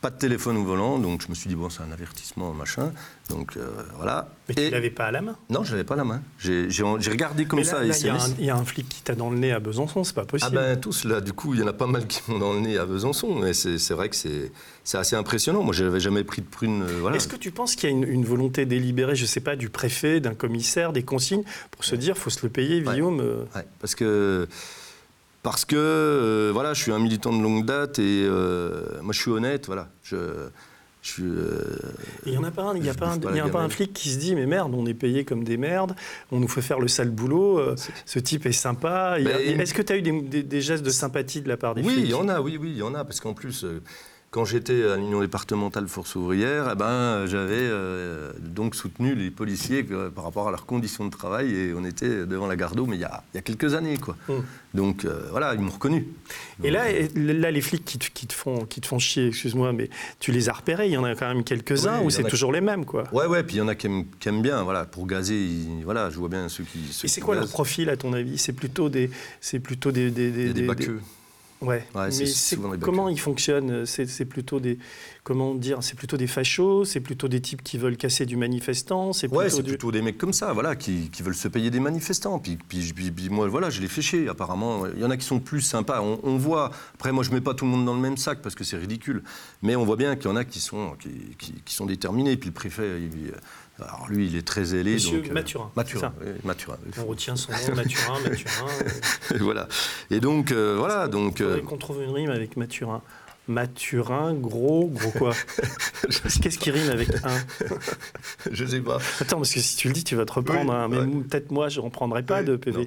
[0.06, 2.92] Pas de téléphone au volant, donc je me suis dit bon, c'est un avertissement, machin.
[3.28, 3.66] Donc euh,
[3.96, 4.28] voilà.
[4.48, 5.34] Mais tu Et- l'avais pas à la main?
[5.50, 6.22] Non, je l'avais pas à la main.
[6.38, 6.68] J'ai,
[7.10, 7.84] regardé comme Mais là, ça.
[7.84, 9.58] il y, a un- il y a un flic qui t'a dans le nez à
[9.58, 10.54] Besançon, c'est pas Ah possible.
[10.54, 12.60] ben tous là, du coup, il y en a pas mal qui m'ont dans le
[12.60, 13.34] nez à Besançon.
[13.34, 14.52] Mais c'est, vrai que c'est,
[14.94, 15.64] assez impressionnant.
[15.64, 16.82] Moi, je n'avais jamais pris de prune.
[16.82, 17.16] euh, voilà.
[17.16, 19.70] Est-ce que tu penses qu'il y a une, une volonté délibérée, je sais pas, du
[19.70, 21.42] préfet, d'un commissaire, des consignes,
[21.72, 22.92] pour se dire, faut se le payer, Ouais.
[22.92, 24.46] Guillaume euh, Ouais, parce que
[25.46, 29.20] parce que euh, voilà, je suis un militant de longue date et euh, moi je
[29.20, 29.88] suis honnête, voilà.
[30.02, 30.16] Je,
[31.20, 31.76] euh,
[32.24, 33.60] Il n'y en a pas un, il y a pas un, pas y a pas
[33.60, 35.94] un flic qui se dit mais merde, on est payé comme des merdes,
[36.32, 39.18] on nous fait faire le sale boulot, euh, ce type est sympa.
[39.22, 41.76] Ben, Est-ce que tu as eu des, des- des gestes de sympathie de la part
[41.76, 43.34] des oui, flics il y en a, oui, oui, il y en a, parce qu'en
[43.34, 43.64] plus.
[44.30, 49.86] Quand j'étais à l'Union départementale Force ouvrière, eh ben, j'avais euh, donc soutenu les policiers
[49.90, 52.96] euh, par rapport à leurs conditions de travail et on était devant la garde mais
[52.96, 53.96] il y a, il y a quelques années.
[53.96, 54.14] Quoi.
[54.28, 54.44] Hum.
[54.74, 56.06] Donc euh, voilà, ils m'ont reconnu.
[56.62, 56.84] Et là,
[57.14, 59.88] là, les flics qui te, qui te font, qui te font chier, excuse-moi, mais
[60.20, 62.28] tu les as repérés, il y en a quand même quelques-uns Oui, ou c'est a-
[62.28, 63.04] toujours les mêmes quoi?
[63.12, 65.34] Ouais, ouais, puis il y en a qui aiment, qui aiment bien, voilà, pour gazer,
[65.40, 66.78] ils- voilà, je vois bien ceux qui.
[66.90, 67.52] ceux Et c'est quoi leur gazent.
[67.52, 68.36] profil à ton avis?
[68.36, 69.08] C'est plutôt des,
[69.40, 71.00] c'est plutôt des, des, des baqueux.
[71.60, 71.84] Ouais.
[71.94, 74.78] Mais souvent comment ils fonctionnent C'est c'est plutôt des,
[75.26, 79.12] comment dire C'est plutôt des fachos C'est plutôt des types qui veulent casser du manifestant
[79.12, 81.48] C'est Ouais, plutôt c'est du- plutôt des mecs comme ça, voilà, qui, qui veulent se
[81.48, 82.38] payer des manifestants.
[82.38, 84.86] Puis, puis, puis- puis moi, voilà, je les fais chier, apparemment.
[84.94, 86.00] Il y en a qui sont plus sympas.
[86.00, 88.40] On, on voit, après, moi, je mets pas tout le monde dans le même sac
[88.40, 89.24] parce que c'est ridicule.
[89.62, 92.36] Mais on voit bien qu'il y en a qui sont, qui, qui- qui sont déterminés.
[92.36, 93.32] Puis le préfet, il-
[93.84, 94.94] alors lui, il est très zélé.
[94.94, 96.76] Monsieur donc, euh, Mathurin, Mathurin, oui, Mathurin.
[96.98, 98.66] On retient son nom, Mathurin, Mathurin.
[99.40, 99.66] voilà.
[100.12, 101.40] Et donc, euh, voilà, donc.
[101.40, 103.02] Il euh, faudrait qu'on trouve une rime avec Mathurin.
[103.48, 105.32] Mathurin, gros, gros quoi
[106.42, 107.36] Qu'est-ce qui rime avec un
[108.50, 108.98] je sais pas.
[109.20, 110.70] Attends, parce que si tu le dis, tu vas te reprendre.
[110.72, 111.22] Oui, hein, mais ouais.
[111.24, 112.78] peut-être moi, je ne reprendrai pas Oui, de PV.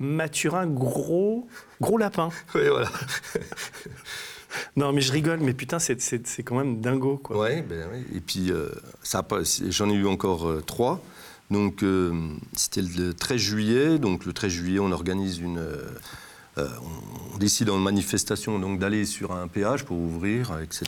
[0.00, 1.48] Mathurin, gros,
[1.80, 2.30] gros lapin.
[2.54, 2.90] Oui, voilà.
[4.76, 7.36] Non, mais je rigole, mais putain, c'est- c'est c'est quand même dingo, quoi.
[7.38, 8.04] Ouais, ben oui.
[8.16, 8.70] Et puis, euh,
[9.02, 9.26] ça
[9.68, 11.02] j'en ai eu encore euh, trois.
[11.50, 12.12] Donc, euh,
[12.54, 13.98] c'était le 13 juillet.
[13.98, 15.62] Donc, le 13 juillet, on organise une.
[16.58, 20.86] Euh, on- on décide en manifestation donc d'aller sur un péage pour ouvrir, euh, etc.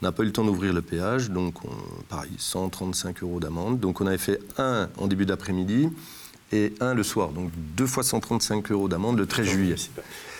[0.00, 1.70] On n'a pas eu le temps d'ouvrir le péage, donc on,
[2.08, 3.78] pareil, 135 euros d'amende.
[3.78, 5.90] Donc on avait fait un en début d'après-midi
[6.54, 7.28] et un le soir.
[7.30, 9.74] Donc deux fois 135 euros d'amende le 13 juillet.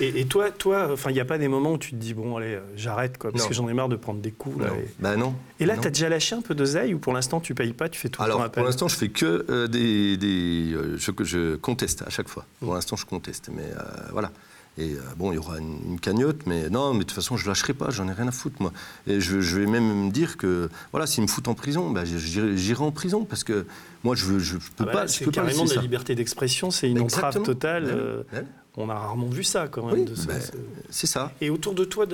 [0.01, 2.15] Et, et toi, toi, enfin, il n'y a pas des moments où tu te dis
[2.15, 3.49] bon, allez, euh, j'arrête, quoi, parce Non.
[3.49, 4.59] que j'en ai marre de prendre des coups.
[4.63, 4.75] Là, Non.
[4.77, 4.89] et...
[5.01, 5.35] Ben non.
[5.61, 7.89] et là, tu as déjà lâché un peu d'oseille ou pour l'instant, tu payes pas,
[7.91, 10.17] tu fais tout le temps pour l'instant, je fais que euh, des.
[10.17, 12.47] des euh, je, conteste à chaque fois.
[12.61, 13.51] Pour l'instant, je conteste.
[13.55, 13.83] Mais euh,
[14.13, 14.33] voilà.
[14.79, 17.37] Et euh, bon, il y aura une, une cagnotte, mais non, mais de toute façon,
[17.37, 18.73] je lâcherai pas, j'en ai rien à foutre, moi.
[19.07, 22.05] Et je, je vais même me dire que, voilà, s'ils me foutent en prison, bah,
[22.07, 23.67] j'irai en prison, parce que
[24.03, 25.09] moi, je, peux Ah bah pas.
[25.09, 28.23] c'est peux pas carrément laisser de la liberté d'expression, c'est une entrave totale Ouais, euh,
[28.33, 28.45] ouais.
[28.79, 30.07] On a rarement vu ça quand même.
[30.07, 30.53] Oui, ben, ce-
[30.89, 31.31] c'est ça.
[31.43, 32.07] Et autour de toi,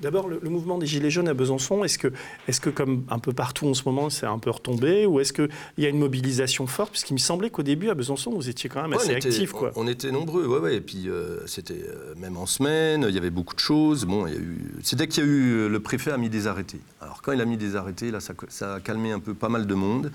[0.00, 2.12] d'abord le, le mouvement des Gilets jaunes à Besançon, est-ce que,
[2.46, 5.32] est que comme un peu partout en ce moment, c'est un peu retombé ou est-ce
[5.32, 6.92] qu'il y a une mobilisation forte?
[6.92, 9.16] Parce qu'il me semblait qu'au début à Besançon, vous étiez quand même Ouais, assez on
[9.16, 9.50] était, actif.
[9.50, 9.72] Quoi.
[9.74, 10.76] On, on était nombreux, ouais, ouais.
[10.76, 14.04] Et puis euh, c'était euh, même en semaine, il y avait beaucoup de choses.
[14.04, 14.74] Bon, il y a eu.
[14.84, 16.78] C'est dès qu'il y a eu le préfet a mis des arrêtés.
[17.00, 19.48] Alors quand il a mis des arrêtés, là, ça, ça a calmé un peu pas
[19.48, 20.12] mal de monde.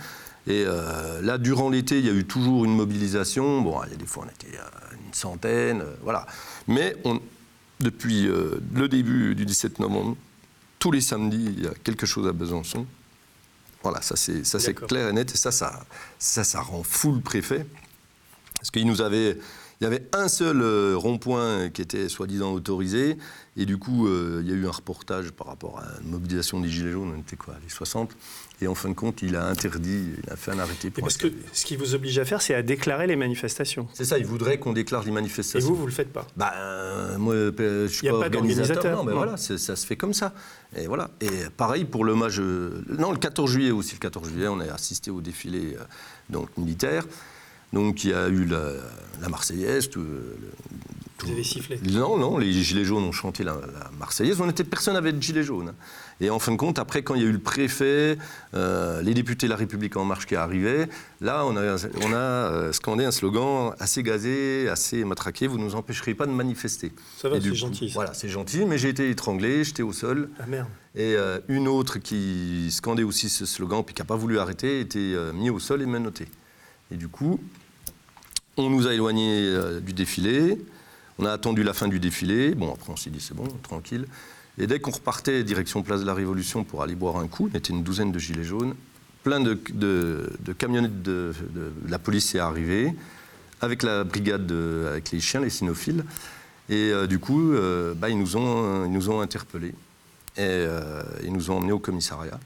[0.48, 3.62] Et euh, là, durant l'été, il y a eu toujours une mobilisation.
[3.62, 4.58] Bon, il y a des fois, on était
[5.12, 6.26] une centaine, euh, voilà.
[6.68, 7.20] Mais on,
[7.82, 10.16] depuis euh, le début du 17 novembre,
[10.80, 12.86] tous les samedis, il y a quelque chose à Besançon.
[13.84, 15.34] Voilà, ça c'est ça c'est clair et net.
[15.34, 15.84] Et ça, ça,
[16.18, 17.66] ça, ça rend fou le préfet.
[18.56, 19.38] Parce qu'il nous avait,
[19.80, 23.18] il y avait un seul euh, rond-point qui était soi-disant autorisé,
[23.58, 26.60] et du coup, euh, il y a eu un reportage par rapport à une mobilisation
[26.60, 28.12] des Gilets jaunes, on était quoi, les 60,
[28.62, 31.08] et en fin de compte, il a interdit, il a fait un arrêté Et pour
[31.08, 33.88] que ce qui vous oblige à faire, c'est à déclarer les manifestations.
[33.94, 35.68] C'est ça, il voudrait qu'on déclare les Et manifestations.
[35.68, 36.28] vous, vous le faites pas.
[36.38, 38.76] Bah, euh, moi, euh, je suis pas pas organisateur.
[38.84, 40.34] d'organisateur, Non, mais voilà, ça se fait comme ça.
[40.78, 41.10] Et voilà.
[41.22, 42.40] Et pareil pour l'hommage.
[42.40, 43.94] euh, Non, le 14 juillet aussi.
[43.94, 45.84] Le 14 juillet, on a assisté au défilé euh,
[46.30, 47.06] donc militaire.
[47.74, 48.74] Donc il y a eu la,
[49.22, 49.90] la Marseillaise.
[49.90, 51.80] Tout, le- tout- Vous avez sifflé.
[51.92, 54.40] Non, non, les gilets jaunes ont chanté la, la Marseillaise.
[54.42, 55.74] On était personne n'avait de gilets jaunes.
[56.22, 58.18] Et en fin de compte, après, quand il y a eu le préfet,
[58.54, 60.88] euh, les députés de La République en marche qui arrivaient,
[61.20, 65.48] là, on a, on a euh, scandé un slogan assez gazé, assez matraqué.
[65.48, 66.92] Vous ne nous empêcherez pas de manifester.
[67.18, 67.90] Ça va, c'est gentil.
[67.90, 67.94] ça.
[67.96, 70.30] Voilà, c'est gentil, mais j'ai été étranglé, j'étais au sol.
[70.40, 70.68] Ah merde.
[70.94, 74.80] Et euh, une autre qui scandait aussi ce slogan, puis qui n'a pas voulu arrêter,
[74.80, 76.28] était euh, mis au sol et menotté.
[76.92, 77.40] Et du coup,
[78.58, 80.58] on nous a éloignés du défilé.
[81.22, 82.56] On a attendu la fin du défilé.
[82.56, 84.06] Bon, après, on s'est dit, c'est bon, tranquille.
[84.58, 87.58] Et dès qu'on repartait direction Place de la Révolution pour aller boire un coup, on
[87.58, 88.74] était une douzaine de gilets jaunes.
[89.24, 92.92] Plein de, de- de camionnettes de, de- la police est arrivée,
[93.62, 96.04] avec la brigade, de- avec les chiens, les cynophiles.
[96.70, 99.76] Et euh, du coup, euh, bah, ils, nous ont, ils nous ont interpellés.
[100.38, 102.40] Et euh, ils nous ont emmenés au commissariat.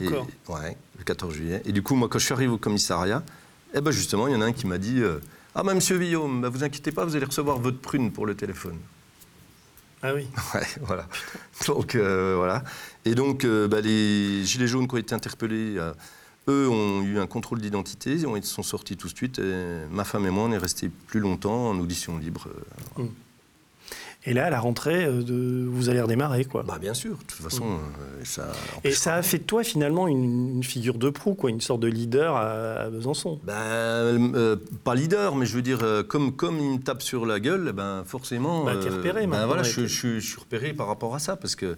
[0.00, 0.08] Et-
[0.48, 1.60] Ouais, le 14 juillet.
[1.66, 3.22] Et du coup, moi, quand je suis arrivé au commissariat,
[3.74, 5.00] eh ben justement, il y en a un qui m'a dit
[5.54, 8.34] Ah, ben, monsieur Villaume, bah, vous inquiétez pas, vous allez recevoir votre prune pour le
[8.34, 8.78] téléphone.
[10.02, 10.26] Ah oui.
[10.54, 11.06] Ouais, voilà.
[11.66, 12.64] Donc, euh, voilà.
[13.04, 15.92] Et donc, euh, bah, les Gilets jaunes qui ont été interpellés, euh,
[16.48, 19.38] eux ont eu un contrôle d'identité, ils ont- ils sont sortis tout de suite.
[19.38, 22.48] Et ma femme et moi, on est restés plus longtemps en audition libre.
[22.98, 23.04] euh,
[24.24, 25.66] Et là, à la rentrée, euh, de...
[25.68, 26.62] vous allez redémarrer, quoi.
[26.62, 28.52] Bah, bien sûr, de toute façon, euh, ça.
[28.76, 31.60] Et empêche ça a fait de toi finalement une, une figure de proue, quoi, une
[31.60, 32.42] sorte de leader à,
[32.82, 33.40] à Besançon.
[33.42, 37.26] Ben, euh, pas leader, mais je veux dire, euh, comme, comme il me tape sur
[37.26, 38.64] la gueule, eh ben, forcément.
[38.64, 41.18] Bah, t'es repéré ben, maintenant, voilà, je, t'es- je- je suis repéré par rapport à
[41.18, 41.76] ça, parce que.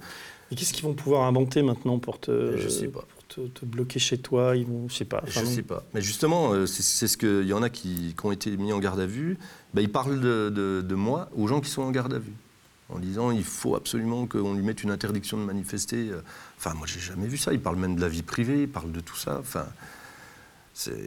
[0.52, 3.06] Et qu'est-ce qu'ils vont pouvoir inventer maintenant pour te, Je sais pas.
[3.34, 5.22] Te, te bloquer chez toi Ils vont, je sais pas.
[5.26, 5.84] Je sais pas.
[5.94, 8.78] Mais justement, euh, c'est ce qu'il y en a qui, qui ont été mis en
[8.78, 9.38] garde à vue.
[9.74, 12.32] Ben, ils parlent de, de- de moi aux gens qui sont en garde à vue.
[12.90, 16.10] En disant il faut absolument qu'on lui mette une interdiction de manifester.
[16.58, 17.52] Enfin, moi, j'ai jamais vu ça.
[17.52, 19.38] Ils parlent même de la vie privée, ils parlent de tout ça.
[19.40, 19.66] Enfin,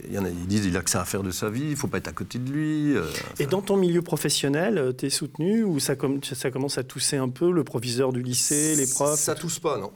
[0.08, 1.66] il y en a, ils disent il a que ça à faire de sa vie,
[1.72, 2.96] il faut pas être à côté de lui.
[2.96, 3.04] euh,
[3.40, 7.18] Et dans ton milieu professionnel, tu es soutenu ou ça, com- ça commence à tousser
[7.18, 9.20] un peu, le proviseur du lycée, les profs?
[9.20, 9.92] Ça tousse pas, non.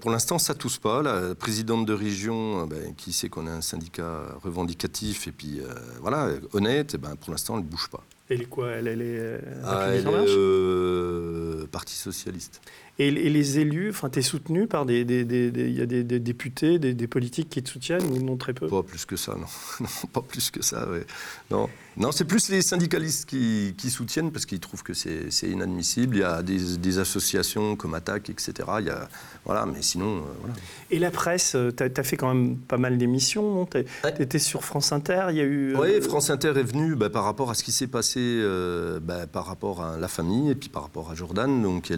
[0.00, 1.02] Pour l'instant, ça tousse pas.
[1.02, 5.60] La présidente de région, euh, ben, qui sait qu'on est un syndicat revendicatif et puis
[5.60, 8.02] euh, voilà, honnête, eh ben, pour l'instant, elle ne bouge pas.
[8.28, 8.70] Elle est quoi?
[8.70, 12.60] Elle, elle est euh, Ah, elle est euh, Parti socialiste.
[12.98, 15.04] Et, et les élus, enfin, tu es soutenu par des.
[15.04, 18.66] des- des- y a des, députés, des, politiques qui te soutiennent ou non très peu?
[18.68, 19.46] Pas plus que ça, non.
[19.80, 21.04] non pas plus que ça, ouais.
[21.50, 26.16] Non, non c'est plus les syndicalistes qui, qui soutiennent parce qu'ils trouvent que c'est inadmissible.
[26.16, 28.52] Il y a des, associations comme Attaque, etc.
[28.80, 29.08] Il y a,
[29.44, 30.54] voilà, mais sinon, euh, voilà.
[30.90, 33.66] Et la presse, tu as, fait quand même pas mal d'émissions, non?
[33.66, 34.14] Tu Ouais.
[34.20, 35.74] étais sur France Inter, il y a eu.
[35.74, 38.98] euh, Oui, France Inter est venu bah, par rapport à ce qui s'est passé, euh,
[39.00, 41.62] bah, par rapport à la famille et puis par rapport à Jordan.
[41.62, 41.92] Donc,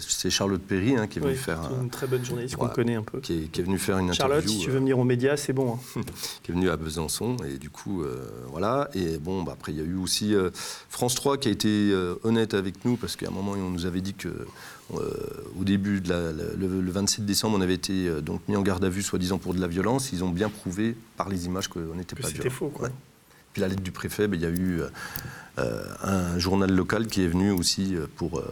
[0.00, 2.94] c'est Charlotte Perry hein, qui est venue oui, faire, une très bonne journaliste qu'on connaît
[2.96, 3.20] un peu.
[3.20, 4.58] qui est, qui est venue faire une Charlotte, interview.
[4.60, 5.74] si tu veux venir aux médias, c'est bon.
[5.96, 6.00] hein.
[6.42, 7.36] qui est venu à Besançon.
[7.48, 8.16] Et du coup, euh,
[8.50, 8.88] voilà.
[8.94, 10.50] Et bon, bah, après, il y a eu aussi euh,
[10.90, 13.86] France 3 qui a été euh, honnête avec nous parce qu'à un moment, on nous
[13.86, 14.28] avait dit que.
[14.92, 18.62] au début, de la- la- le, le 27 décembre, on avait été donc mis en
[18.62, 20.12] garde à vue, soi-disant pour de la violence.
[20.12, 22.54] Ils ont bien prouvé par les images qu'on n'était pas c'était violent.
[22.54, 22.88] faux, quoi.
[22.88, 22.94] Ouais.
[23.54, 24.88] Puis la lettre du préfet, ben, il y a eu euh,
[25.60, 28.42] euh, un journal local qui est venu aussi euh, pour,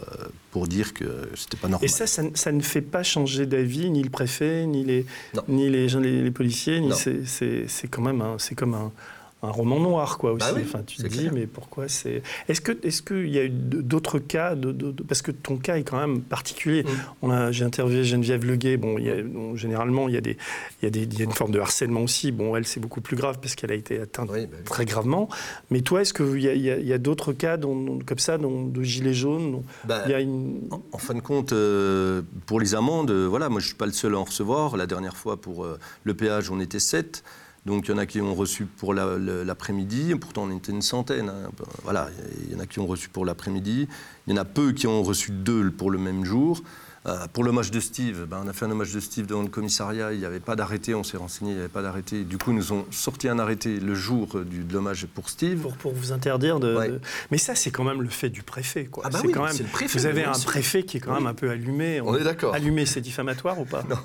[0.51, 1.85] pour dire que c'était pas normal.
[1.85, 5.05] Et ça, ça, ne- ça ne fait pas changer d'avis, ni le préfet, ni les,
[5.35, 5.43] Non.
[5.49, 8.93] ni les, les, les policiers, ni c'est- quand même un, c'est comme un,
[9.43, 10.47] un roman noir, quoi, aussi.
[10.47, 11.31] Bah oui, enfin, tu te dis, clair.
[11.33, 12.23] mais pourquoi c'est.
[12.47, 15.57] Est-ce que est-ce qu'il y a eu d'autres cas de, de- de- Parce que ton
[15.57, 16.83] cas est quand même particulier.
[16.83, 16.87] Mm.
[17.23, 18.77] On a, j'ai interviewé Geneviève Leguet.
[18.77, 20.37] Bon, il y a, bon, généralement, il y, a des,
[20.81, 22.31] il, y a des, il y a une forme de harcèlement aussi.
[22.31, 24.63] Bon, elle, c'est beaucoup plus grave parce qu'elle a été atteinte Oui, bah oui.
[24.63, 25.27] très gravement.
[25.71, 28.65] Mais toi, est-ce qu'il y a, il y a- d'autres cas dont- comme ça, dont-
[28.65, 30.61] de gilets jaunes dont Bah, Il y a une.
[30.71, 33.85] En, en fin de compte, euh, pour les amendes, euh, voilà, moi je suis pas
[33.85, 34.77] le seul à en recevoir.
[34.77, 37.23] La dernière fois pour euh, le péage, on était sept.
[37.65, 40.15] Donc il y en a qui ont reçu pour l'après-midi.
[40.15, 41.29] Pourtant, on était une centaine.
[41.29, 41.49] hein.
[41.83, 42.09] Voilà,
[42.45, 43.87] il y en a qui ont reçu pour l'après-midi.
[44.27, 46.61] Il y en a peu qui ont reçu deux pour le même jour.
[47.05, 49.49] Euh, pour l'hommage de Steve, ben, on a fait un hommage de Steve devant le
[49.49, 50.13] commissariat.
[50.13, 50.95] Il n'y avait pas d'arrêté.
[50.95, 52.23] On s'est renseigné, il n'y avait pas d'arrêté.
[52.23, 55.59] Du coup, ils nous ont sorti un arrêté le jour du, de l'hommage pour Steve.
[55.61, 56.87] Pour, pour vous interdire de, Ouais.
[56.89, 58.85] de- Mais ça, c'est quand même le fait du préfet.
[58.85, 59.03] Quoi.
[59.05, 59.57] Ah bah oui, quand même...
[59.57, 61.17] le préfet, Vous avez un préfet qui est quand Oui.
[61.19, 61.99] même un peu allumé.
[62.01, 62.53] On est d'accord.
[62.55, 63.97] Allumé, c'est diffamatoire ou pas Non.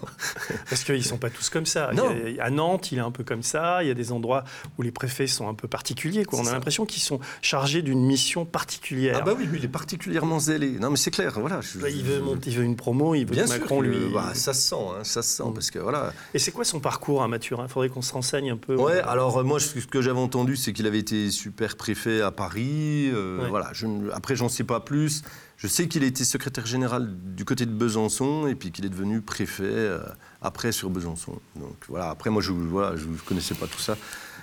[0.69, 1.93] Parce qu'ils ne sont pas tous comme ça.
[1.95, 2.09] Non.
[2.41, 3.83] A- à Nantes, il est un peu comme ça.
[3.85, 4.43] Il y a des endroits
[4.77, 6.25] où les préfets sont un peu particuliers.
[6.25, 6.41] Quoi.
[6.41, 9.19] On a l'impression qu'ils sont chargés d'une mission particulière.
[9.21, 10.71] Ah bah oui, lui, il est particulièrement zélé.
[10.81, 11.61] Non, mais c'est clair, voilà.
[11.61, 13.87] je- il, veut monter- il veut une promo, il veut Bien que sûr, Macron que-
[13.87, 14.12] lui.
[14.14, 15.55] bah, ça se sent, hein, ça se sent, Mm.
[15.55, 16.12] parce que voilà.
[16.33, 17.64] Et c'est quoi son parcours à Mathurin?
[17.64, 18.77] Il faudrait qu'on se renseigne un peu.
[18.77, 22.31] Ouais, alors euh, moi, ce que j'avais entendu, c'est qu'il avait été super préfet à
[22.31, 23.11] Paris.
[23.12, 23.48] euh, Ouais.
[23.51, 23.70] Voilà.
[23.74, 25.22] Je, ne- après, j'en sais pas plus.
[25.59, 28.90] Je sais qu'il a été secrétaire général du côté de Besançon et puis qu'il est
[28.90, 29.98] devenu préfet euh,
[30.40, 31.33] après sur Besançon.
[31.57, 32.11] Donc voilà.
[32.11, 33.96] Après, moi, je voilà, je connaissais pas tout ça.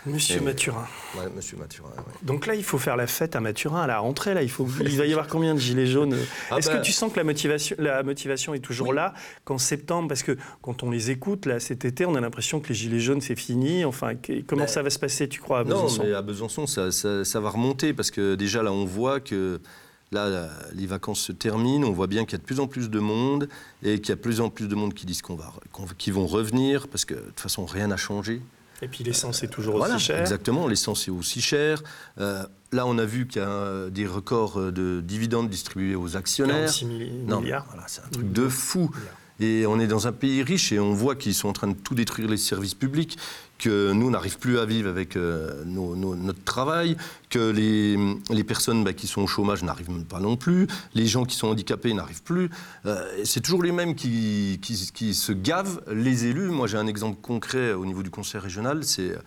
[0.06, 0.86] Monsieur Mathurin.
[1.18, 1.90] Ouais, Monsieur Mathurin.
[1.98, 2.04] ouais.
[2.24, 4.34] Donc là, il faut faire la fête à Mathurin à la rentrée.
[4.34, 6.16] Là, il, faut, il va y avoir combien de gilets jaunes?
[6.52, 8.96] Ah Est-ce bah- que tu sens que la motivation, la motivation est toujours Oui.
[8.96, 9.14] là
[9.46, 10.08] qu'en septembre?
[10.08, 13.00] Parce que quand on les écoute, là, cet été, on a l'impression que les gilets
[13.00, 13.84] jaunes, c'est fini.
[13.86, 14.12] Enfin,
[14.48, 16.04] comment Mais- ça va se passer, tu crois, à Non, Besançon?
[16.06, 19.60] mais à Besançon, ça, ça- ça va remonter parce que déjà là, on voit que
[20.12, 21.88] là, les vacances se terminent.
[21.88, 23.50] On voit bien qu'il y a de plus en plus de monde
[23.84, 25.52] et qu'il y a de plus en plus de monde qui disent qu'on va,
[26.12, 28.40] vont revenir parce que de toute façon, rien n'a changé.
[28.82, 30.20] Et puis l'essence est toujours Voilà, aussi chère.
[30.20, 30.68] exactement.
[30.68, 31.82] L'essence est aussi chère.
[32.20, 35.96] Euh, là, on a vu qu'il y a euh, des records euh, de dividendes distribués
[35.96, 36.66] aux actionnaires.
[36.72, 37.66] 46 milli- Non, milliards.
[37.70, 38.90] voilà, c'est un truc de fou.
[39.40, 41.74] Et on est dans un pays riche et on voit qu'ils sont en train de
[41.74, 43.18] tout détruire les services publics,
[43.58, 46.98] que nous, on n'arrive plus à vivre avec euh, notre travail,
[47.30, 47.98] que les,
[48.30, 51.48] les personnes bah, qui sont au chômage n'arrivent pas non plus, les gens qui sont
[51.48, 52.50] handicapés n'arrivent plus.
[52.86, 56.50] Euh, c'est toujours les mêmes qui, qui- qui se gavent, les élus.
[56.50, 59.18] Moi, j'ai un exemple concret au niveau du conseil régional, c'est euh,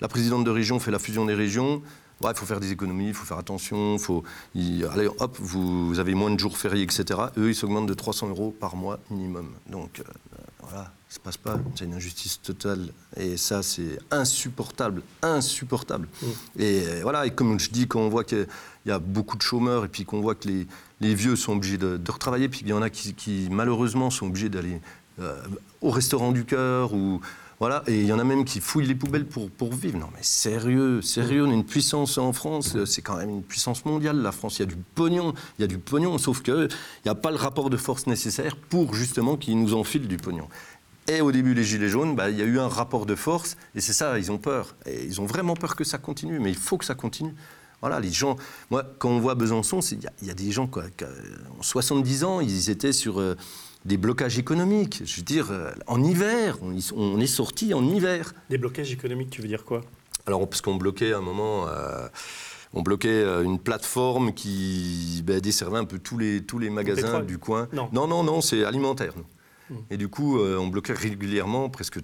[0.00, 1.82] la présidente de région fait la fusion des régions.
[2.22, 4.22] Ouais, il faut faire des économies, il faut faire attention, faut,
[4.54, 7.04] allez, hop, vous, vous avez moins de jours fériés, etc.
[7.36, 9.50] Eux, ils s'augmentent de 300 euros par mois minimum.
[9.68, 10.04] Donc, euh,
[10.62, 11.58] voilà, ça passe pas.
[11.74, 12.88] C'est une injustice totale.
[13.16, 16.08] Et ça, c'est insupportable, insupportable.
[16.58, 18.46] Et euh, voilà, et comme je dis, quand on voit qu'il
[18.86, 20.66] y a beaucoup de chômeurs et puis qu'on voit que les,
[21.00, 24.10] les vieux sont obligés de, de retravailler, puis qu'il y en a qui, qui, malheureusement
[24.10, 24.80] sont obligés d'aller
[25.20, 25.40] euh,
[25.80, 27.20] au restaurant du cœur ou
[27.64, 29.98] voilà, et il y en a même qui fouillent les poubelles pour, pour vivre.
[29.98, 33.86] Non mais sérieux, sérieux, on est une puissance en France, c'est quand même une puissance
[33.86, 34.18] mondiale.
[34.20, 37.06] La France, il y a du pognon, il y a du pognon, sauf que il
[37.06, 40.46] n'y a pas le rapport de force nécessaire pour justement qu'ils nous enfilent du pognon.
[41.08, 43.56] Et au début, les Gilets jaunes, bah, il y a eu un rapport de force,
[43.74, 44.76] et c'est ça, ils ont peur.
[44.84, 47.34] Et ils ont vraiment peur que ça continue, mais il faut que ça continue.
[47.80, 48.36] Voilà, les gens.
[48.70, 52.40] Moi, quand on voit Besançon, il y, a- des gens, quoi, qui, en 70 ans,
[52.40, 53.36] ils étaient sur euh,
[53.84, 55.02] des blocages économiques.
[55.04, 58.34] Je veux dire, euh, en hiver, on, y- on est sorti en hiver.
[58.50, 59.82] Des blocages économiques, tu veux dire quoi?
[60.26, 61.66] Alors, parce qu'on bloquait à un moment.
[61.68, 62.08] euh,
[62.72, 67.20] on bloquait euh, une plateforme qui ben, desservait un peu tous les, tous les magasins
[67.20, 67.68] du coin.
[67.72, 67.88] Non.
[67.92, 69.12] non, non, non, c'est alimentaire.
[69.70, 69.74] Hmm.
[69.90, 71.98] Et du coup, euh, on bloquait régulièrement, presque,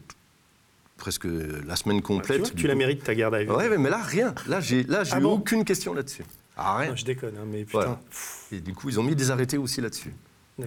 [0.97, 1.25] presque
[1.67, 2.55] la semaine Tu complète.
[2.55, 3.51] tu la mérites, ta garde à vue.
[3.51, 4.35] Ouais, mais là, rien.
[4.47, 5.33] Là, j'ai là, j'ai Ah bon?
[5.33, 6.25] aucune question là-dessus.
[6.57, 6.91] Ah, rien.
[6.91, 7.79] Non, je déconne, hein, mais putain.
[7.79, 8.01] Voilà.
[8.53, 10.13] Et du coup, ils ont mis des arrêtés aussi là-dessus.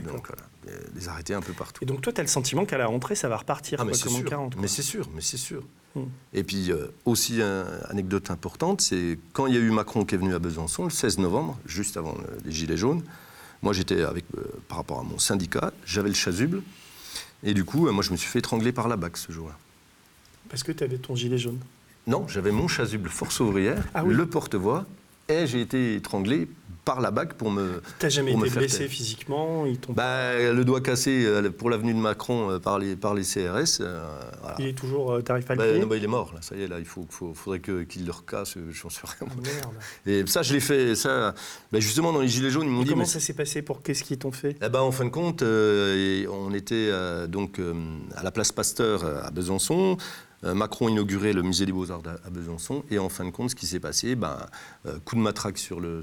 [0.01, 1.83] Donc voilà, des- des arrêtés un peu partout.
[1.83, 3.91] Et donc toi, tu as le sentiment qu'à la rentrée, ça va repartir Ah, mais
[3.93, 4.25] quoi, en sûr.
[4.25, 4.55] 40.
[4.57, 5.63] mais c'est sûr, mais c'est sûr.
[5.95, 6.05] Hmm.
[6.33, 10.15] Et puis euh, aussi, une anecdote importante, c'est quand il y a eu Macron qui
[10.15, 13.03] est venu à Besançon le 16 novembre, juste avant le- les Gilets jaunes.
[13.61, 16.61] Moi, j'étais avec euh, par rapport à mon syndicat, j'avais le chasuble,
[17.43, 19.55] et du coup, euh, moi, je me suis fait étrangler par la BAC ce jour-là.
[20.49, 21.59] Parce que tu avais ton gilet jaune.
[22.07, 24.13] Non, j'avais mon chasuble force ouvrière, Ah oui.
[24.13, 24.85] le porte-voix,
[25.29, 26.47] et j'ai été étranglé
[26.85, 27.81] par la BAC pour me.
[27.97, 28.89] T'as jamais été blessé taire.
[28.89, 33.13] physiquement ils Bah, le doigt cassé euh, pour l'avenue de Macron euh, par, les, par
[33.13, 33.79] les CRS.
[33.79, 34.03] euh,
[34.41, 34.57] voilà.
[34.59, 35.13] Il est toujours...
[35.13, 36.41] euh, le Bah, non, bah, il est mort, là.
[36.41, 39.29] Ça y est, là, il faut, faut- faudrait qu'il le recasse, j'en sais rien.
[39.33, 39.73] Oh, Merde.
[40.05, 41.33] Et ça, je l'ai fait, ça,
[41.71, 42.89] bah, justement, dans les Gilets jaunes, ils m'ont dit.
[42.89, 44.57] comment mais ça s'est passé pour qu'est-ce qu'ils t'ont fait?
[44.61, 46.91] Eh ben, en fin de compte, euh, on était
[47.29, 47.61] donc
[48.13, 49.95] à la place Pasteur à Besançon.
[50.43, 52.83] Euh, Macron inaugurait le musée des Beaux-Arts à Besançon.
[52.91, 54.37] Et en fin de compte, ce qui s'est passé, ben,
[54.85, 56.01] euh, coup de matraque sur le,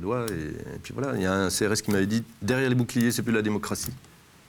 [0.00, 0.26] doigt.
[0.28, 3.22] Et, puis voilà, il y a un CRS qui m'avait dit derrière les boucliers, c'est
[3.22, 3.92] plus la démocratie.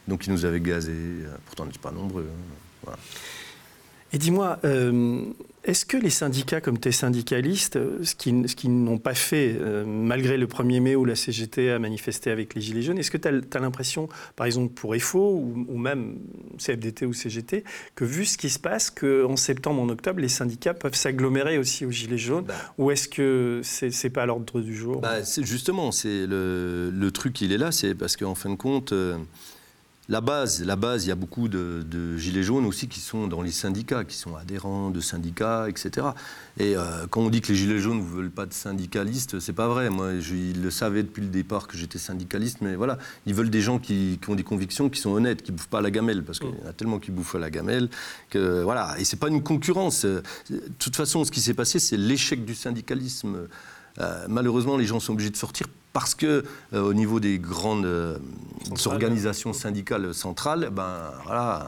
[0.07, 0.91] Donc il nous avait gazés.
[0.93, 2.27] euh, pourtant, on n'était pas nombreux.
[2.87, 2.91] hein.
[4.13, 5.23] Et dis-moi, euh,
[5.63, 9.55] est-ce que les syndicats, comme tu es syndicaliste, euh, ce qu'ils ce n'ont pas fait,
[9.59, 13.11] euh, malgré le 1er mai où la CGT a manifesté avec les Gilets jaunes, est-ce
[13.11, 16.17] que tu as, l'impression, par exemple pour EFO ou, ou, même
[16.57, 20.73] CFDT ou CGT, que vu ce qui se passe, qu'en septembre, en octobre, les syndicats
[20.73, 22.55] peuvent s'agglomérer aussi aux Gilets jaunes bah.
[22.79, 24.99] Ou est-ce que c'est n'est pas à l'ordre du jour?
[24.99, 28.93] Bah, Justement, c'est le, le, truc, il est là, c'est parce qu'en fin de compte...
[28.93, 29.17] Euh,
[30.11, 33.41] la base, la base, il y a beaucoup de, gilets jaunes aussi qui sont dans
[33.41, 36.07] les syndicats, qui sont adhérents de syndicats, etc.
[36.59, 39.53] Et euh, quand on dit que les gilets jaunes ne veulent pas de syndicalistes, c'est
[39.53, 39.89] pas vrai.
[39.89, 43.49] Moi, je, ils le savaient depuis le départ que j'étais syndicaliste, mais voilà, ils veulent
[43.49, 46.25] des gens qui, ont des convictions, qui sont honnêtes, qui bouffent pas à la gamelle,
[46.25, 47.87] parce qu'il y en a tellement qui bouffent à la gamelle
[48.29, 48.99] que voilà.
[48.99, 50.03] Et c'est pas une concurrence.
[50.03, 50.21] De
[50.77, 53.47] toute façon, ce qui s'est passé, c'est l'échec du syndicalisme.
[53.99, 57.85] Euh, malheureusement, les gens sont obligés de sortir parce que euh, au niveau des grandes
[57.85, 58.17] euh,
[58.85, 61.67] organisations syndicales centrales, ben voilà.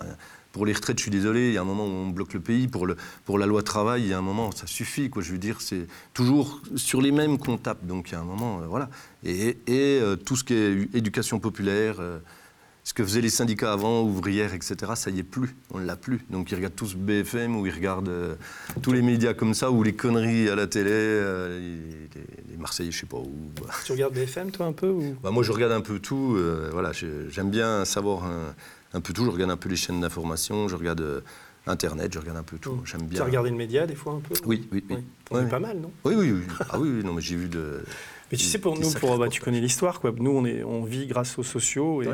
[0.52, 2.40] Pour les retraites, je suis désolé, il y a un moment où on bloque le
[2.40, 2.68] pays.
[2.68, 2.96] Pour, le,
[3.26, 5.10] pour la loi travail, il y a un moment, ça suffit.
[5.10, 7.84] Quoi, je veux dire, c'est toujours sur les mêmes qu'on tape.
[7.88, 8.88] Donc il y a un moment, voilà.
[9.24, 11.96] Et, et tout ce qui est éducation populaire,
[12.84, 15.96] ce que faisaient les syndicats avant, ouvrières, etc., ça y est plus, on ne l'a
[15.96, 16.20] plus.
[16.30, 18.36] Donc ils regardent tous BFM ou ils regardent euh,
[18.82, 21.78] tous les médias comme ça, ou les conneries à la télé, euh,
[22.50, 23.32] les, Marseillais, je sais pas où.
[23.86, 25.16] Tu regardes BFM toi un peu ou...
[25.22, 28.24] bah, Moi je regarde un peu tout, euh, voilà, j'aime bien savoir
[28.94, 31.24] un, peu tout, je regarde un peu les chaînes d'information, je regarde
[31.68, 33.18] Internet, je regarde un peu tout, j'aime bien.
[33.18, 34.98] Tu as regardé le média des fois un peu Oui, oui, oui.
[35.32, 35.46] oui.
[35.50, 35.92] pas mal, non?
[36.04, 36.44] Oui, oui, oui.
[36.70, 37.84] Ah oui, non, mais j'ai vu de...
[38.32, 40.14] Mais tu sais, pour nous, pour, bah, tu connais l'histoire, quoi.
[40.18, 42.02] Nous, on, est, on vit grâce aux sociaux.
[42.02, 42.08] Et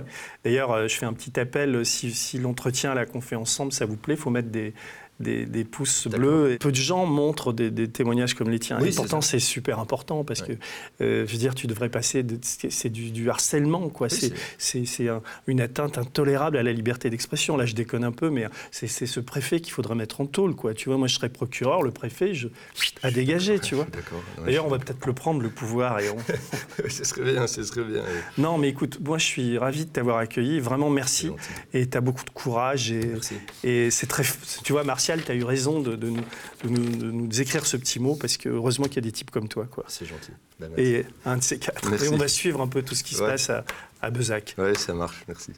[0.43, 1.85] D'ailleurs, euh, je fais un petit appel.
[1.85, 4.73] Si, si l'entretien qu'on fait ensemble, ça vous plaît, il faut mettre des,
[5.19, 6.53] des, pouces bleus.
[6.53, 8.79] Et peu de gens montrent des, témoignages comme les tiens.
[8.79, 10.53] et pourtant, c'est super important parce que,
[11.01, 12.25] euh, je veux dire, tu devrais passer.
[12.41, 14.07] C'est du, harcèlement, quoi.
[14.09, 15.09] c'est
[15.47, 17.57] une atteinte intolérable à la liberté d'expression.
[17.57, 20.73] Là, je déconne un peu, mais c'est ce préfet qu'il faudrait mettre en tôle, quoi.
[20.73, 22.47] Tu vois, moi, je serais procureur, le préfet, je
[23.03, 23.87] à dégager, tu vois.
[24.43, 25.99] D'ailleurs, on va peut-être le prendre, le pouvoir.
[25.99, 26.17] Et on...
[26.89, 28.03] ce serait bien, ce serait bien.
[28.37, 30.59] Non, mais écoute, moi, je suis ravi de t'avoir accueilli.
[30.59, 31.31] Vraiment, merci.
[31.73, 32.91] Et tu as beaucoup de courage.
[32.91, 33.13] Et,
[33.63, 34.23] et c'est très.
[34.63, 36.17] Tu vois, Martial, tu as eu raison de, nous,
[36.69, 39.67] nous, écrire ce petit mot parce que heureusement qu'il y a des types comme toi.
[39.87, 40.31] C'est gentil.
[40.59, 42.03] Ben, et un de ces quatre.
[42.03, 43.63] Et on va suivre un peu tout ce qui se passe à,
[44.01, 44.55] à Bezac.
[44.57, 45.23] Oui, ça marche.
[45.27, 45.51] Merci.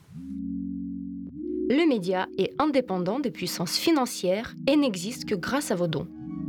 [1.69, 6.07] Le média est indépendant des puissances financières et n'existe que grâce à vos dons.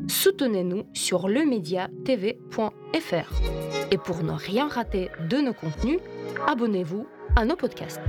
[0.08, 3.32] Soutenez-nous sur lemediatv.fr.
[3.92, 6.00] Et pour ne rien rater de nos contenus,
[6.46, 8.00] abonnez-vous à nos podcasts.